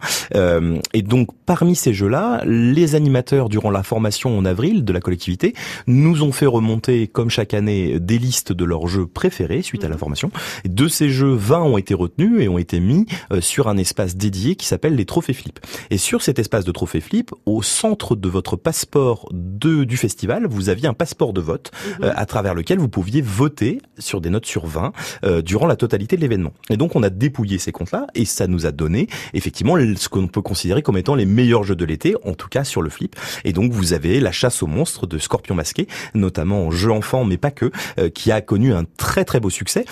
et 0.93 1.01
donc, 1.01 1.29
parmi 1.47 1.75
ces 1.75 1.91
jeux-là, 1.91 2.18
les 2.45 2.95
animateurs, 2.95 3.49
durant 3.49 3.71
la 3.71 3.83
formation 3.83 4.37
en 4.37 4.45
avril 4.45 4.85
de 4.85 4.93
la 4.93 4.99
collectivité, 4.99 5.53
nous 5.87 6.23
ont 6.23 6.31
fait 6.31 6.45
remonter, 6.45 7.07
comme 7.07 7.29
chaque 7.29 7.53
année, 7.53 7.99
des 7.99 8.17
listes 8.17 8.51
de 8.51 8.65
leurs 8.65 8.87
jeux 8.87 9.05
préférés 9.05 9.61
suite 9.61 9.83
à 9.83 9.87
la 9.87 9.95
mhm. 9.95 9.99
formation. 9.99 10.31
De 10.65 10.87
ces 10.87 11.09
jeux, 11.09 11.33
20 11.33 11.61
ont 11.61 11.77
été 11.77 11.93
retenus 11.93 12.41
et 12.41 12.47
ont 12.47 12.57
été 12.57 12.79
mis 12.79 13.05
euh, 13.31 13.41
sur 13.41 13.67
un 13.67 13.77
espace 13.77 14.15
dédié 14.15 14.55
qui 14.55 14.65
s'appelle 14.65 14.95
les 14.95 15.05
trophées 15.05 15.33
flip. 15.33 15.59
Et 15.89 15.97
sur 15.97 16.21
cet 16.21 16.39
espace 16.39 16.65
de 16.65 16.71
trophées 16.71 17.01
flip, 17.01 17.31
au 17.45 17.61
centre 17.61 18.15
de 18.15 18.29
votre 18.29 18.55
passeport 18.55 19.27
de, 19.31 19.83
du 19.83 19.97
festival, 19.97 20.47
vous 20.47 20.69
aviez 20.69 20.87
un 20.87 20.93
passeport 20.93 21.33
de 21.33 21.41
vote 21.41 21.71
mhm. 21.71 22.05
euh, 22.05 22.13
à 22.15 22.25
travers 22.25 22.55
lequel 22.55 22.79
vous 22.79 22.89
pouviez 22.89 23.21
voter 23.21 23.81
sur 23.97 24.21
des 24.21 24.29
notes 24.29 24.45
sur 24.45 24.65
20 24.65 24.93
euh, 25.23 25.41
durant 25.41 25.67
la 25.67 25.75
totalité 25.75 26.15
de 26.15 26.21
l'événement. 26.21 26.53
Et 26.69 26.77
donc 26.77 26.95
on 26.95 27.03
a 27.03 27.09
dépouillé 27.09 27.57
ces 27.57 27.71
comptes-là 27.71 28.07
et 28.15 28.25
ça 28.25 28.47
nous 28.47 28.65
a 28.65 28.71
donné 28.71 29.07
effectivement 29.33 29.77
ce 29.77 30.09
qu'on 30.09 30.27
peut 30.27 30.41
considérer 30.41 30.81
comme 30.81 30.97
étant 30.97 31.15
les 31.15 31.25
meilleurs 31.25 31.63
jeux 31.63 31.75
de 31.75 31.85
l'été, 31.85 32.08
en 32.23 32.33
tout 32.33 32.47
cas 32.47 32.63
sur 32.63 32.81
le 32.81 32.89
flip. 32.89 33.15
Et 33.43 33.53
donc 33.53 33.71
vous 33.71 33.93
avez 33.93 34.19
la 34.19 34.31
chasse 34.31 34.61
aux 34.63 34.67
monstres 34.67 35.07
de 35.07 35.17
Scorpion 35.17 35.55
Masqué, 35.55 35.87
notamment 36.13 36.67
en 36.67 36.71
jeu 36.71 36.91
enfant, 36.91 37.25
mais 37.25 37.37
pas 37.37 37.51
que, 37.51 37.71
euh, 37.99 38.09
qui 38.09 38.31
a 38.31 38.41
connu 38.41 38.73
un 38.73 38.85
très 38.97 39.25
très 39.25 39.39
beau 39.39 39.49
succès. 39.49 39.85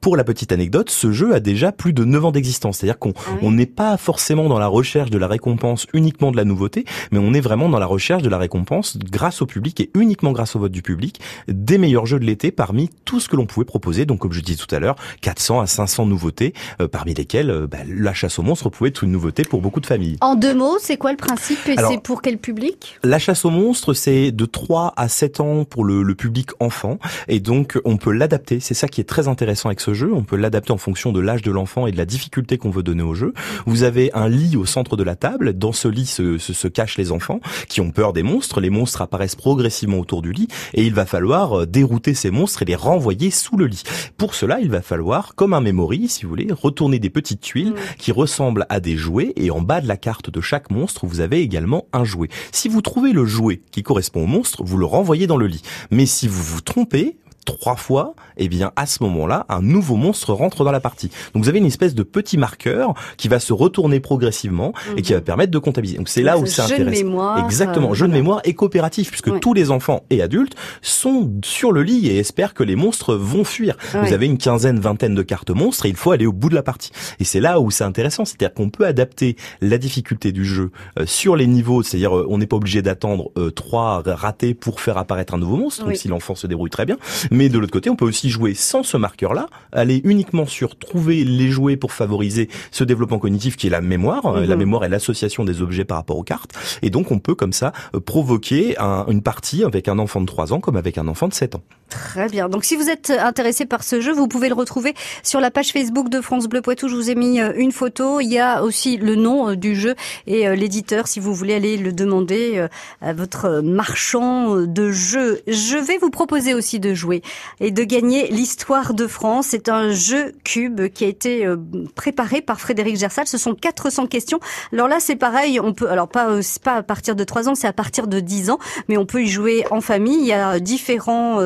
Pour 0.00 0.16
la 0.16 0.24
petite 0.24 0.52
anecdote, 0.52 0.90
ce 0.90 1.12
jeu 1.12 1.34
a 1.34 1.40
déjà 1.40 1.72
plus 1.72 1.92
de 1.92 2.04
9 2.04 2.26
ans 2.26 2.32
d'existence. 2.32 2.78
C'est-à-dire 2.78 2.98
qu'on 2.98 3.12
ah 3.16 3.44
n'est 3.50 3.66
pas 3.66 3.96
forcément 3.96 4.48
dans 4.48 4.58
la 4.58 4.66
recherche 4.66 5.10
de 5.10 5.18
la 5.18 5.26
récompense 5.26 5.86
uniquement 5.92 6.30
de 6.30 6.36
la 6.36 6.44
nouveauté, 6.44 6.84
mais 7.10 7.18
on 7.18 7.34
est 7.34 7.40
vraiment 7.40 7.68
dans 7.68 7.78
la 7.78 7.86
recherche 7.86 8.22
de 8.22 8.28
la 8.28 8.38
récompense 8.38 8.98
grâce 8.98 9.42
au 9.42 9.46
public 9.46 9.80
et 9.80 9.90
uniquement 9.94 10.32
grâce 10.32 10.56
au 10.56 10.60
vote 10.60 10.72
du 10.72 10.82
public 10.82 11.20
des 11.48 11.78
meilleurs 11.78 12.06
jeux 12.06 12.18
de 12.18 12.24
l'été 12.24 12.50
parmi 12.52 12.88
tout 13.04 13.20
ce 13.20 13.28
que 13.28 13.36
l'on 13.36 13.46
pouvait 13.46 13.64
proposer. 13.64 14.06
Donc 14.06 14.20
comme 14.20 14.32
je 14.32 14.40
disais 14.40 14.58
tout 14.58 14.72
à 14.74 14.78
l'heure, 14.78 14.96
400 15.20 15.60
à 15.60 15.66
500 15.66 16.06
nouveautés, 16.06 16.54
euh, 16.80 16.88
parmi 16.88 17.14
lesquelles 17.14 17.50
euh, 17.50 17.66
bah, 17.66 17.78
la 17.86 18.14
chasse 18.14 18.38
aux 18.38 18.42
monstres 18.42 18.70
pouvait 18.70 18.90
être 18.90 19.04
une 19.04 19.12
nouveauté 19.12 19.42
pour 19.42 19.60
beaucoup 19.60 19.80
de 19.80 19.86
familles. 19.86 20.16
En 20.20 20.34
deux 20.34 20.54
mots, 20.54 20.78
c'est 20.80 20.96
quoi 20.96 21.10
le 21.10 21.16
principe 21.16 21.58
et 21.68 21.76
c'est 21.76 22.02
pour 22.02 22.22
quel 22.22 22.38
public? 22.38 22.98
La 23.02 23.18
chasse 23.18 23.44
aux 23.44 23.50
monstres, 23.50 23.94
c'est 23.94 24.30
de 24.30 24.44
3 24.44 24.94
à 24.96 25.08
7 25.08 25.40
ans 25.40 25.64
pour 25.64 25.84
le, 25.84 26.02
le 26.02 26.14
public 26.14 26.50
enfant 26.60 26.98
et 27.26 27.40
donc 27.40 27.78
on 27.84 27.96
peut 27.96 28.12
l'adapter. 28.12 28.60
C'est 28.60 28.74
ça 28.74 28.88
qui 28.88 29.00
est 29.00 29.04
très 29.04 29.28
intéressant 29.28 29.68
avec 29.68 29.80
ce 29.80 29.87
jeu. 29.94 30.12
On 30.12 30.22
peut 30.22 30.36
l'adapter 30.36 30.72
en 30.72 30.78
fonction 30.78 31.12
de 31.12 31.20
l'âge 31.20 31.42
de 31.42 31.50
l'enfant 31.50 31.86
et 31.86 31.92
de 31.92 31.96
la 31.96 32.04
difficulté 32.04 32.58
qu'on 32.58 32.70
veut 32.70 32.82
donner 32.82 33.02
au 33.02 33.14
jeu. 33.14 33.32
Vous 33.66 33.82
avez 33.82 34.12
un 34.14 34.28
lit 34.28 34.56
au 34.56 34.66
centre 34.66 34.96
de 34.96 35.02
la 35.02 35.16
table. 35.16 35.52
Dans 35.54 35.72
ce 35.72 35.88
lit 35.88 36.06
se, 36.06 36.38
se, 36.38 36.68
cachent 36.68 36.98
les 36.98 37.12
enfants 37.12 37.40
qui 37.68 37.80
ont 37.80 37.90
peur 37.90 38.12
des 38.12 38.22
monstres. 38.22 38.60
Les 38.60 38.70
monstres 38.70 39.02
apparaissent 39.02 39.36
progressivement 39.36 39.98
autour 39.98 40.22
du 40.22 40.32
lit 40.32 40.48
et 40.74 40.84
il 40.86 40.94
va 40.94 41.06
falloir 41.06 41.60
euh, 41.60 41.66
dérouter 41.66 42.14
ces 42.14 42.30
monstres 42.30 42.62
et 42.62 42.66
les 42.66 42.74
renvoyer 42.74 43.30
sous 43.30 43.56
le 43.56 43.66
lit. 43.66 43.82
Pour 44.16 44.34
cela, 44.34 44.60
il 44.60 44.70
va 44.70 44.82
falloir, 44.82 45.34
comme 45.34 45.54
un 45.54 45.60
memory, 45.60 46.08
si 46.08 46.22
vous 46.22 46.30
voulez, 46.30 46.48
retourner 46.50 46.98
des 46.98 47.10
petites 47.10 47.40
tuiles 47.40 47.74
qui 47.98 48.12
ressemblent 48.12 48.66
à 48.68 48.80
des 48.80 48.96
jouets 48.96 49.32
et 49.36 49.50
en 49.50 49.60
bas 49.60 49.80
de 49.80 49.88
la 49.88 49.96
carte 49.96 50.30
de 50.30 50.40
chaque 50.40 50.70
monstre, 50.70 51.06
vous 51.06 51.20
avez 51.20 51.40
également 51.40 51.86
un 51.92 52.04
jouet. 52.04 52.28
Si 52.52 52.68
vous 52.68 52.82
trouvez 52.82 53.12
le 53.12 53.24
jouet 53.24 53.62
qui 53.70 53.82
correspond 53.82 54.24
au 54.24 54.26
monstre, 54.26 54.62
vous 54.64 54.76
le 54.76 54.86
renvoyez 54.86 55.26
dans 55.26 55.36
le 55.36 55.46
lit. 55.46 55.62
Mais 55.90 56.06
si 56.06 56.28
vous 56.28 56.42
vous 56.42 56.60
trompez, 56.60 57.16
trois 57.48 57.76
fois, 57.76 58.14
et 58.36 58.44
eh 58.44 58.48
bien 58.48 58.72
à 58.76 58.84
ce 58.84 59.02
moment-là, 59.04 59.46
un 59.48 59.62
nouveau 59.62 59.96
monstre 59.96 60.34
rentre 60.34 60.64
dans 60.64 60.70
la 60.70 60.80
partie. 60.80 61.10
Donc 61.32 61.42
vous 61.42 61.48
avez 61.48 61.58
une 61.58 61.66
espèce 61.66 61.94
de 61.94 62.02
petit 62.02 62.36
marqueur 62.36 62.92
qui 63.16 63.28
va 63.28 63.40
se 63.40 63.54
retourner 63.54 64.00
progressivement 64.00 64.74
et 64.96 65.02
qui 65.02 65.12
va 65.12 65.18
mhm. 65.18 65.24
permettre 65.24 65.50
de 65.50 65.58
comptabiliser. 65.58 65.96
Donc 65.96 66.10
c'est 66.10 66.22
là 66.22 66.36
où 66.36 66.44
c'est 66.44 66.62
intéressant. 66.62 66.90
Mémoire, 66.90 67.44
Exactement, 67.44 67.94
jeu 67.94 68.06
de 68.06 68.12
mémoire 68.12 68.40
et 68.44 68.54
coopératif 68.54 69.10
puisque 69.10 69.40
tous 69.40 69.54
les 69.54 69.70
enfants 69.70 70.02
et 70.10 70.20
adultes 70.20 70.54
sont 70.82 71.32
sur 71.42 71.72
le 71.72 71.82
lit 71.82 72.08
et 72.08 72.18
espèrent 72.18 72.52
que 72.52 72.62
les 72.62 72.76
monstres 72.76 73.14
vont 73.14 73.44
fuir. 73.44 73.76
Vous 73.92 74.12
avez 74.12 74.26
une 74.26 74.38
quinzaine, 74.38 74.78
vingtaine 74.78 75.14
de 75.14 75.22
cartes 75.22 75.50
monstres 75.50 75.86
et 75.86 75.88
il 75.88 75.96
faut 75.96 76.10
aller 76.10 76.26
au 76.26 76.32
bout 76.32 76.50
de 76.50 76.54
la 76.54 76.62
partie. 76.62 76.90
Et 77.18 77.24
c'est 77.24 77.40
là 77.40 77.60
où 77.60 77.70
c'est 77.70 77.84
intéressant, 77.84 78.24
c'est-à-dire 78.26 78.52
qu'on 78.52 78.68
peut 78.68 78.84
adapter 78.84 79.36
la 79.62 79.78
difficulté 79.78 80.32
du 80.32 80.44
jeu 80.44 80.70
euh, 80.98 81.06
sur 81.06 81.34
les 81.34 81.46
niveaux, 81.46 81.82
c'est-à-dire 81.82 82.16
euh, 82.16 82.26
on 82.28 82.38
n'est 82.38 82.46
pas 82.46 82.56
obligé 82.56 82.82
d'attendre 82.82 83.30
euh, 83.38 83.50
trois 83.50 84.02
ratés 84.04 84.52
pour 84.54 84.80
faire 84.80 84.98
apparaître 84.98 85.34
un 85.34 85.38
nouveau 85.38 85.56
monstre, 85.56 85.84
donc 85.84 85.96
si 85.96 86.08
l'enfant 86.08 86.34
se 86.34 86.46
débrouille 86.46 86.70
très 86.70 86.84
bien, 86.84 86.98
mais 87.30 87.37
de 87.48 87.58
l'autre 87.58 87.72
côté, 87.72 87.90
on 87.90 87.96
peut 87.96 88.04
aussi 88.04 88.28
jouer 88.28 88.54
sans 88.54 88.82
ce 88.82 88.96
marqueur-là, 88.96 89.46
aller 89.70 90.00
uniquement 90.04 90.46
sur 90.46 90.76
trouver 90.76 91.24
les 91.24 91.48
jouets 91.48 91.76
pour 91.76 91.92
favoriser 91.92 92.48
ce 92.72 92.82
développement 92.82 93.20
cognitif 93.20 93.56
qui 93.56 93.68
est 93.68 93.70
la 93.70 93.80
mémoire. 93.80 94.26
Euh, 94.26 94.46
la 94.46 94.56
mhm. 94.56 94.58
mémoire 94.58 94.84
est 94.84 94.88
l'association 94.88 95.44
des 95.44 95.62
objets 95.62 95.84
par 95.84 95.98
rapport 95.98 96.18
aux 96.18 96.24
cartes. 96.24 96.52
Et 96.82 96.90
donc, 96.90 97.12
on 97.12 97.20
peut 97.20 97.36
comme 97.36 97.52
ça 97.52 97.72
euh, 97.94 98.00
provoquer 98.00 98.76
une 99.08 99.22
partie 99.22 99.62
avec 99.62 99.86
un 99.86 99.98
enfant 99.98 100.20
de 100.20 100.26
3 100.26 100.52
ans 100.52 100.60
comme 100.60 100.76
avec 100.76 100.98
un 100.98 101.06
enfant 101.06 101.28
de 101.28 101.34
7 101.34 101.54
ans. 101.54 101.62
Très 101.88 102.28
bien. 102.28 102.48
Donc 102.48 102.64
si 102.64 102.76
vous 102.76 102.88
êtes 102.90 103.10
intéressé 103.10 103.64
par 103.66 103.82
ce 103.82 104.00
jeu, 104.00 104.12
vous 104.12 104.28
pouvez 104.28 104.48
le 104.48 104.54
retrouver 104.54 104.94
sur 105.22 105.40
la 105.40 105.50
page 105.50 105.72
Facebook 105.72 106.08
de 106.08 106.20
France 106.20 106.46
Bleu 106.46 106.62
Poitou. 106.62 106.88
Je 106.88 106.94
vous 106.94 107.10
ai 107.10 107.14
mis 107.14 107.40
euh, 107.40 107.52
une 107.56 107.72
photo. 107.72 108.20
Il 108.20 108.28
y 108.28 108.38
a 108.38 108.62
aussi 108.62 108.96
le 108.96 109.14
nom 109.14 109.54
du 109.54 109.74
jeu 109.74 109.94
et 110.26 110.54
l'éditeur 110.54 111.06
si 111.06 111.20
vous 111.20 111.34
voulez 111.34 111.54
aller 111.54 111.76
le 111.76 111.92
demander 111.92 112.66
à 113.00 113.12
votre 113.12 113.60
marchand 113.60 114.56
de 114.56 114.90
jeux. 114.90 115.40
Je 115.46 115.76
vais 115.76 115.98
vous 115.98 116.10
proposer 116.10 116.54
aussi 116.54 116.80
de 116.80 116.94
jouer 116.94 117.22
et 117.60 117.70
de 117.70 117.84
gagner 117.84 118.28
l'histoire 118.28 118.94
de 118.94 119.06
France. 119.06 119.48
C'est 119.50 119.68
un 119.68 119.92
jeu 119.92 120.32
cube 120.44 120.88
qui 120.88 121.04
a 121.04 121.08
été 121.08 121.46
euh, 121.46 121.56
préparé 121.94 122.40
par 122.40 122.60
Frédéric 122.60 122.96
Gersal. 122.96 123.26
Ce 123.26 123.38
sont 123.38 123.54
400 123.54 124.06
questions. 124.06 124.40
Alors 124.72 124.88
là, 124.88 124.98
c'est 125.00 125.16
pareil. 125.16 125.60
On 125.60 125.72
peut, 125.72 125.88
alors 125.88 126.08
pas, 126.08 126.28
euh, 126.30 126.42
pas 126.62 126.76
à 126.76 126.82
partir 126.82 127.16
de 127.16 127.24
3 127.24 127.48
ans, 127.48 127.54
c'est 127.54 127.66
à 127.66 127.72
partir 127.72 128.06
de 128.06 128.20
10 128.20 128.50
ans, 128.50 128.58
mais 128.88 128.96
on 128.96 129.06
peut 129.06 129.22
y 129.22 129.28
jouer 129.28 129.64
en 129.70 129.80
famille. 129.80 130.18
Il 130.18 130.26
y 130.26 130.32
a 130.32 130.60
différents, 130.60 131.40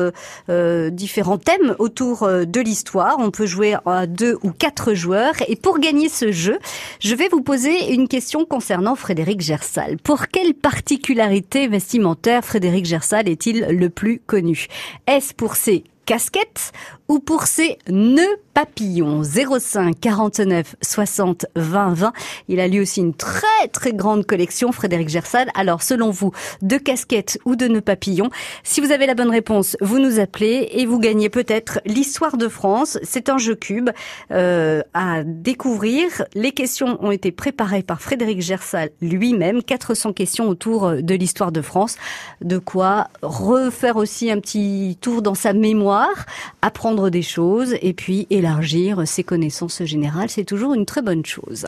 euh, 0.49 0.89
différents 0.89 1.37
thèmes 1.37 1.75
autour 1.79 2.23
euh, 2.23 2.45
de 2.45 2.59
l'histoire. 2.59 3.15
On 3.19 3.31
peut 3.31 3.45
jouer 3.45 3.75
à 3.85 4.07
deux 4.07 4.37
ou 4.43 4.51
quatre 4.51 4.93
joueurs. 4.93 5.33
Et 5.47 5.55
pour 5.55 5.79
gagner 5.79 6.09
ce 6.09 6.31
jeu, 6.31 6.59
je 6.99 7.15
vais 7.15 7.27
vous 7.29 7.41
poser 7.41 7.93
une 7.93 8.07
question 8.07 8.45
concernant 8.45 8.95
Frédéric 8.95 9.41
Gersal. 9.41 9.97
Pour 9.97 10.27
quelle 10.27 10.53
particularité 10.53 11.67
vestimentaire 11.67 12.43
Frédéric 12.43 12.85
Gersal 12.85 13.29
est-il 13.29 13.65
le 13.69 13.89
plus 13.89 14.19
connu? 14.19 14.67
Est-ce 15.07 15.33
pour 15.33 15.55
ses 15.55 15.83
casquettes 16.05 16.71
ou 17.07 17.19
pour 17.19 17.43
ses 17.43 17.77
nœuds 17.89 18.37
papillons 18.53 19.23
05 19.23 19.99
49 19.99 20.75
60 20.81 21.45
20 21.55 21.93
20. 21.93 22.13
Il 22.47 22.59
a 22.59 22.67
lui 22.67 22.79
aussi 22.79 22.99
une 23.01 23.13
très 23.13 23.67
très 23.71 23.93
grande 23.93 24.25
collection, 24.25 24.71
Frédéric 24.71 25.09
Gersal. 25.09 25.49
Alors 25.55 25.81
selon 25.81 26.11
vous, 26.11 26.31
de 26.61 26.77
casquettes 26.77 27.39
ou 27.45 27.55
de 27.55 27.67
nœuds 27.67 27.81
papillons 27.81 28.29
Si 28.63 28.79
vous 28.79 28.91
avez 28.91 29.07
la 29.07 29.15
bonne 29.15 29.31
réponse, 29.31 29.75
vous 29.81 29.99
nous 29.99 30.19
appelez 30.19 30.69
et 30.71 30.85
vous 30.85 30.99
gagnez 30.99 31.29
peut-être 31.29 31.79
l'histoire 31.85 32.37
de 32.37 32.47
France. 32.47 32.99
C'est 33.03 33.29
un 33.29 33.37
jeu 33.37 33.55
cube 33.55 33.89
euh, 34.31 34.81
à 34.93 35.23
découvrir. 35.23 36.23
Les 36.35 36.51
questions 36.51 37.03
ont 37.03 37.11
été 37.11 37.31
préparées 37.31 37.83
par 37.83 38.01
Frédéric 38.01 38.41
Gersal 38.41 38.91
lui-même. 39.01 39.63
400 39.63 40.13
questions 40.13 40.47
autour 40.47 40.91
de 40.91 41.15
l'histoire 41.15 41.51
de 41.51 41.61
France. 41.61 41.97
De 42.41 42.59
quoi 42.59 43.07
refaire 43.21 43.97
aussi 43.97 44.29
un 44.29 44.39
petit 44.39 44.97
tour 45.01 45.21
dans 45.21 45.35
sa 45.35 45.53
mémoire, 45.53 46.25
apprendre 46.61 46.92
des 46.93 47.21
choses 47.21 47.75
et 47.81 47.93
puis 47.93 48.27
élargir 48.29 49.07
ses 49.07 49.23
connaissances 49.23 49.83
générales. 49.83 50.29
C'est 50.29 50.45
toujours 50.45 50.73
une 50.73 50.85
très 50.85 51.01
bonne 51.01 51.25
chose. 51.25 51.65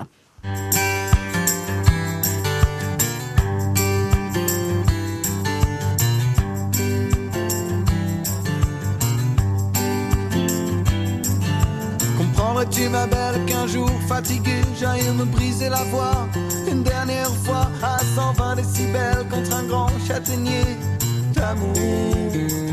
Comprendrais-tu 12.17 12.89
ma 12.89 13.07
belle 13.07 13.45
qu'un 13.45 13.67
jour 13.67 13.89
fatigué 14.07 14.61
j'aille 14.79 15.09
me 15.17 15.25
briser 15.25 15.69
la 15.69 15.83
voix? 15.85 16.27
Une 16.71 16.83
dernière 16.83 17.35
fois 17.43 17.69
à 17.81 17.97
120 17.99 18.55
décibels 18.55 19.25
contre 19.29 19.53
un 19.55 19.63
grand 19.63 19.89
châtaignier 20.07 20.63
d'amour 21.33 22.64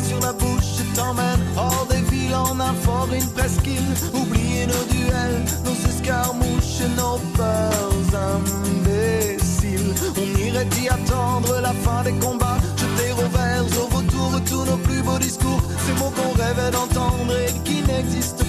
sur 0.00 0.20
la 0.20 0.32
bouche 0.32 0.82
t'emmène. 0.94 1.40
Hors 1.56 1.86
des 1.90 2.02
villes 2.10 2.34
en 2.34 2.58
un 2.60 2.74
fort, 2.74 3.08
une 3.12 3.28
presqu'île. 3.30 3.92
Oublier 4.14 4.66
nos 4.66 4.84
duels, 4.94 5.44
nos 5.64 5.88
escarmouches, 5.90 6.82
nos 6.96 7.18
peurs 7.36 8.10
imbéciles. 8.34 9.94
On 10.16 10.38
irait 10.40 10.68
y 10.82 10.88
attendre 10.88 11.60
la 11.60 11.72
fin 11.72 12.02
des 12.04 12.14
combats, 12.14 12.58
jeter 12.76 13.12
au 13.12 13.28
vert, 13.36 13.64
au 13.82 13.88
vautour 13.88 14.40
tous 14.48 14.64
nos 14.70 14.76
plus 14.78 15.02
beaux 15.02 15.18
discours, 15.18 15.62
ces 15.86 15.92
mots 15.94 16.12
qu'on 16.16 16.32
rêvait 16.42 16.70
d'entendre 16.70 17.34
et 17.36 17.52
qui 17.64 17.82
n'existent 17.82 18.41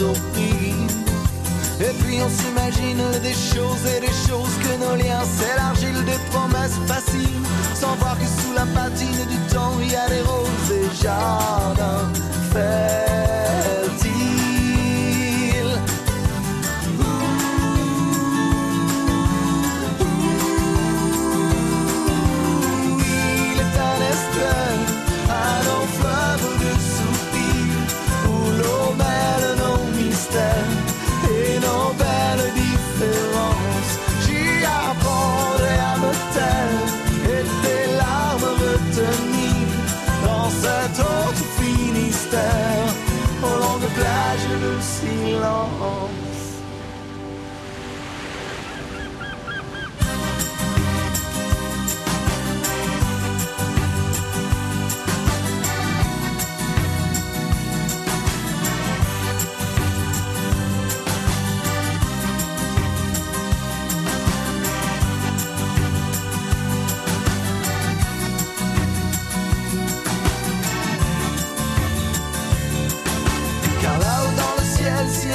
Et 0.00 1.92
puis 2.04 2.20
on 2.22 2.28
s'imagine 2.28 3.02
des 3.20 3.32
choses 3.32 3.84
et 3.96 4.00
des 4.00 4.14
choses 4.28 4.54
que 4.62 4.72
nos 4.78 4.94
liens 4.94 5.24
s'élargissent, 5.24 6.04
des 6.04 6.20
promesses 6.30 6.78
faciles, 6.86 7.42
sans 7.74 7.96
voir 7.96 8.16
que 8.16 8.24
sous 8.24 8.52
la 8.54 8.66
patine 8.66 9.26
du 9.28 9.52
temps 9.52 9.72
il 9.80 9.90
y 9.90 9.96
a 9.96 10.08
des 10.08 10.20
roses 10.20 10.70
et 10.70 11.02
jardins 11.02 11.77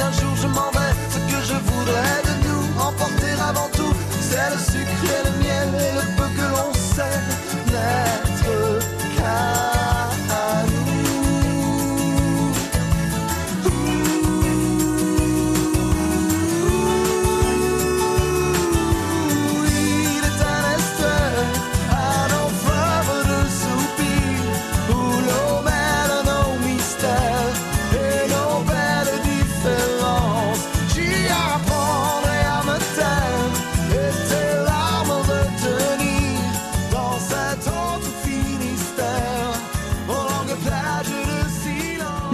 un 0.00 0.12
jour 0.12 0.34
je 0.36 0.46
m'en 0.48 0.70
vais, 0.70 0.92
ce 1.10 1.18
que 1.30 1.40
je 1.42 1.54
voudrais 1.54 2.20
de 2.28 2.34
nous 2.48 2.80
emporter 2.80 3.32
avant 3.48 3.68
tout, 3.72 3.94
c'est 4.20 4.50
le 4.50 4.58
sucre 4.58 5.04
et 5.04 5.22
le 5.26 5.32
miel 5.42 5.68
et 5.74 5.92
le 5.98 6.03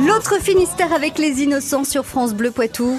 L'autre 0.07 0.41
Finistère 0.41 0.95
avec 0.95 1.19
les 1.19 1.43
innocents 1.43 1.85
sur 1.85 2.07
France 2.07 2.33
Bleu 2.33 2.51
Poitou. 2.51 2.99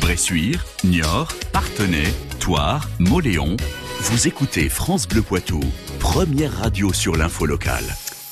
Bressuire, 0.00 0.64
Niort, 0.84 1.32
Partenay, 1.52 2.04
Toire, 2.38 2.88
Moléon. 3.00 3.56
Vous 4.00 4.28
écoutez 4.28 4.68
France 4.68 5.08
Bleu 5.08 5.22
Poitou, 5.22 5.60
première 5.98 6.52
radio 6.58 6.92
sur 6.92 7.16
l'info 7.16 7.46
locale. 7.46 7.84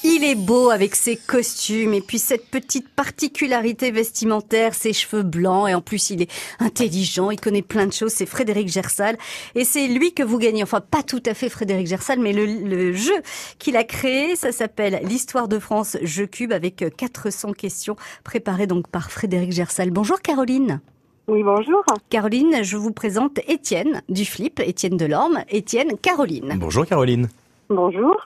Il 0.05 0.25
est 0.25 0.35
beau 0.35 0.71
avec 0.71 0.97
ses 0.97 1.15
costumes 1.15 1.95
et 1.95 2.01
puis 2.01 2.19
cette 2.19 2.51
petite 2.51 2.89
particularité 2.89 3.93
vestimentaire, 3.93 4.75
ses 4.75 4.93
cheveux 4.93 5.23
blancs 5.23 5.69
et 5.69 5.75
en 5.75 5.81
plus 5.81 6.11
il 6.11 6.23
est 6.23 6.31
intelligent, 6.59 7.31
il 7.31 7.41
connaît 7.41 7.63
plein 7.63 7.87
de 7.87 7.93
choses, 7.93 8.11
c'est 8.11 8.27
Frédéric 8.27 8.67
Gersal 8.67 9.17
et 9.55 9.65
c'est 9.65 9.87
lui 9.87 10.13
que 10.13 10.25
vous 10.25 10.39
gagnez, 10.39 10.65
enfin 10.65 10.81
pas 10.81 11.05
tout 11.05 11.23
à 11.25 11.35
fait 11.35 11.49
Frédéric 11.49 11.87
Gersal 11.87 12.19
mais 12.19 12.33
le, 12.33 12.93
jeu 12.93 13.15
qu'il 13.61 13.77
a 13.77 13.85
créé, 13.85 14.35
ça 14.35 14.51
s'appelle 14.51 15.01
l'histoire 15.05 15.47
de 15.47 15.61
France 15.61 15.97
Jeu 16.03 16.27
Cube 16.27 16.53
avec 16.53 16.85
400 16.97 17.53
questions 17.53 17.95
préparées 18.25 18.67
donc 18.67 18.89
par 18.89 19.13
Frédéric 19.13 19.53
Gersal. 19.53 19.93
Bonjour 19.93 20.21
Caroline. 20.21 20.81
Oui, 21.29 21.45
bonjour. 21.45 21.85
Caroline, 22.11 22.65
je 22.65 22.77
vous 22.77 22.91
présente 22.91 23.39
Étienne 23.47 24.03
du 24.09 24.25
Flip, 24.25 24.59
Étienne 24.59 24.97
Delorme, 24.97 25.45
Étienne 25.49 25.97
Caroline. 25.97 26.57
Bonjour 26.59 26.85
Caroline. 26.85 27.29
Bonjour. 27.69 28.17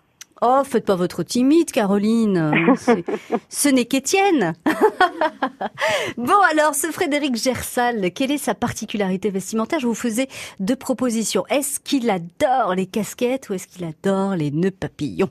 Oh, 0.43 0.63
faites 0.65 0.85
pas 0.85 0.97
votre 0.97 1.23
timide, 1.23 1.71
Caroline. 1.71 2.53
Ce 3.49 3.69
n'est 3.69 3.87
qu'Étienne. 3.87 4.53
bon, 6.19 6.41
alors, 6.51 6.75
ce 6.75 6.89
Frédéric 6.89 7.37
Gersal, 7.37 8.13
quelle 8.13 8.31
est 8.31 8.39
sa 8.39 8.55
particularité 8.55 9.31
vestimentaire? 9.31 9.81
Je 9.81 9.87
vous 9.87 9.95
faisais 9.95 10.29
deux 10.61 10.77
propositions. 10.77 11.47
Est-ce 11.49 11.81
qu'il 11.81 12.11
adore 12.11 12.75
les 12.75 12.87
casquettes 12.87 13.49
ou 13.49 13.55
est-ce 13.55 13.67
qu'il 13.67 13.85
adore 13.85 14.37
les 14.37 14.51
nœuds 14.51 14.71
papillons? 14.71 15.31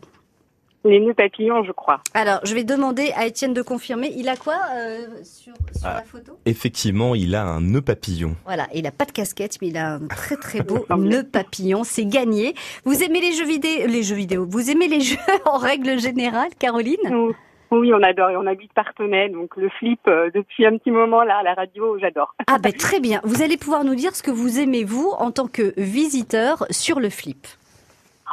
Les 0.86 1.00
nœuds 1.00 1.14
papillons, 1.14 1.64
je 1.64 1.72
crois. 1.72 2.00
Alors, 2.14 2.40
je 2.44 2.54
vais 2.54 2.64
demander 2.64 3.12
à 3.16 3.26
Étienne 3.26 3.54
de 3.54 3.62
confirmer. 3.62 4.14
Il 4.16 4.30
a 4.30 4.36
quoi 4.36 4.56
euh, 4.76 5.08
sur, 5.24 5.54
ah, 5.84 5.96
la 5.96 6.02
photo? 6.04 6.38
Effectivement, 6.46 7.16
il 7.16 7.36
a 7.36 7.44
un 7.44 7.62
nœud 7.62 7.82
papillon. 7.82 8.36
Voilà, 8.46 8.68
il 8.74 8.86
a 8.88 8.92
pas 8.92 9.06
de 9.06 9.12
casquette, 9.12 9.58
mais 9.62 9.70
il 9.70 9.78
a 9.78 9.96
un 9.96 10.08
très 10.08 10.38
très 10.38 10.62
beau 10.64 10.86
nœud 10.98 11.24
papillon. 11.24 11.84
C'est 11.84 12.06
gagné. 12.06 12.54
Vous 12.86 13.04
aimez 13.04 13.20
les 13.20 13.34
jeux 13.34 13.46
vidéo 13.46 13.88
Les 13.88 14.04
jeux 14.04 14.16
vidéo. 14.16 14.46
Vous 14.48 14.70
aimez 14.70 14.88
les 14.88 15.02
jeux 15.02 15.18
en 15.46 15.58
règle 15.58 16.00
générale, 16.00 16.50
Caroline? 16.58 17.34
Oui, 17.72 17.92
on 17.94 18.04
adore 18.04 18.30
et 18.30 18.38
on 18.38 18.46
habite 18.46 18.72
Partenay, 18.74 19.30
donc 19.30 19.58
le 19.58 19.70
flip 19.70 20.00
euh, 20.08 20.30
depuis 20.34 20.66
un 20.66 20.78
petit 20.78 20.92
moment 20.92 21.24
là 21.24 21.38
à 21.38 21.44
la 21.44 21.56
radio, 21.56 21.98
j'adore. 22.00 22.36
Ah 22.48 22.60
ben 22.60 22.72
très 22.72 23.00
bien. 23.00 23.20
Vous 23.24 23.42
allez 23.42 23.58
pouvoir 23.58 23.84
nous 23.84 23.96
dire 23.96 24.16
ce 24.16 24.22
que 24.22 24.32
vous 24.32 24.60
aimez 24.60 24.84
vous 24.84 25.12
en 25.18 25.32
tant 25.32 25.48
que 25.48 25.74
visiteur 25.76 26.66
sur 26.70 27.00
le 27.00 27.10
flip. 27.10 27.48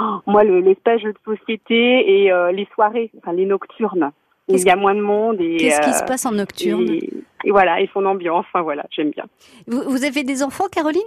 Oh, 0.01 0.19
moi, 0.27 0.45
le, 0.45 0.61
les 0.61 0.75
stages 0.77 1.03
de 1.03 1.15
société 1.25 2.25
et 2.25 2.33
euh, 2.33 2.51
les 2.53 2.67
soirées, 2.75 3.11
enfin 3.19 3.33
les 3.33 3.45
nocturnes, 3.45 4.11
il 4.49 4.59
y 4.61 4.71
a 4.71 4.77
moins 4.77 4.95
de 4.95 5.01
monde. 5.01 5.41
et 5.41 5.57
Qu'est-ce 5.59 5.81
qui 5.83 5.93
se 5.93 6.03
euh, 6.03 6.07
passe 6.07 6.27
en 6.27 6.33
nocturne? 6.33 6.89
et, 6.89 7.51
voilà, 7.51 7.81
et 7.81 7.91
son 7.93 8.05
ambiance, 8.07 8.47
enfin 8.49 8.63
voilà, 8.63 8.85
j'aime 8.91 9.11
bien. 9.11 9.25
Vous, 9.67 9.83
vous, 9.83 10.05
avez 10.05 10.25
des 10.25 10.43
enfants, 10.43 10.67
Caroline? 10.71 11.03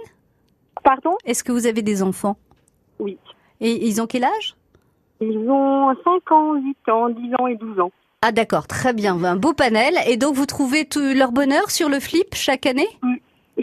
Pardon? 0.84 1.16
Est-ce 1.24 1.42
que 1.42 1.52
vous 1.52 1.66
avez 1.66 1.82
des 1.82 2.02
enfants? 2.02 2.36
Oui. 2.98 3.18
Et 3.60 3.86
ils 3.86 4.00
ont 4.00 4.06
quel 4.06 4.24
âge? 4.24 4.54
Ils 5.20 5.38
ont 5.48 5.94
5 6.04 6.32
ans, 6.32 6.54
8 6.54 6.88
ans, 6.90 7.08
10 7.08 7.34
ans 7.38 7.46
et 7.46 7.56
12 7.56 7.80
ans. 7.80 7.90
Ah 8.22 8.32
d'accord, 8.32 8.66
très 8.66 8.92
bien, 8.92 9.22
un 9.24 9.36
beau 9.36 9.52
panel. 9.52 9.94
Et 10.08 10.16
donc 10.16 10.34
vous 10.34 10.46
trouvez 10.46 10.84
tout 10.84 11.00
leur 11.14 11.32
bonheur 11.32 11.70
sur 11.70 11.88
le 11.88 12.00
flip 12.00 12.34
chaque 12.34 12.66
année? 12.66 12.88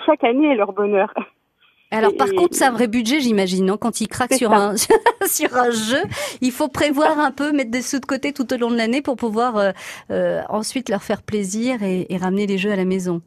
Chaque 0.05 0.23
année 0.23 0.47
est 0.47 0.55
leur 0.55 0.73
bonheur. 0.73 1.13
Alors 1.93 2.15
par 2.17 2.29
contre, 2.31 2.55
c'est 2.55 2.65
un 2.65 2.71
vrai 2.71 2.87
budget, 2.87 3.19
j'imagine, 3.19 3.65
non? 3.65 3.77
Quand 3.77 4.01
ils 4.01 4.07
craquent 4.07 4.33
sur 4.33 4.51
un 4.51 4.75
sur 5.25 5.55
un 5.55 5.69
jeu, 5.69 6.01
il 6.41 6.51
faut 6.51 6.67
prévoir 6.67 7.19
un 7.19 7.31
peu, 7.31 7.51
mettre 7.51 7.71
des 7.71 7.81
sous 7.81 7.99
de 7.99 8.05
côté 8.05 8.33
tout 8.33 8.51
au 8.51 8.57
long 8.57 8.71
de 8.71 8.77
l'année 8.77 9.01
pour 9.01 9.15
pouvoir 9.15 9.57
euh, 9.57 9.71
euh, 10.09 10.41
ensuite 10.49 10.89
leur 10.89 11.03
faire 11.03 11.21
plaisir 11.21 11.83
et, 11.83 12.07
et, 12.09 12.17
ramener 12.17 12.47
les 12.47 12.57
jeux 12.57 12.71
à 12.71 12.75
la 12.75 12.85
maison. 12.85 13.21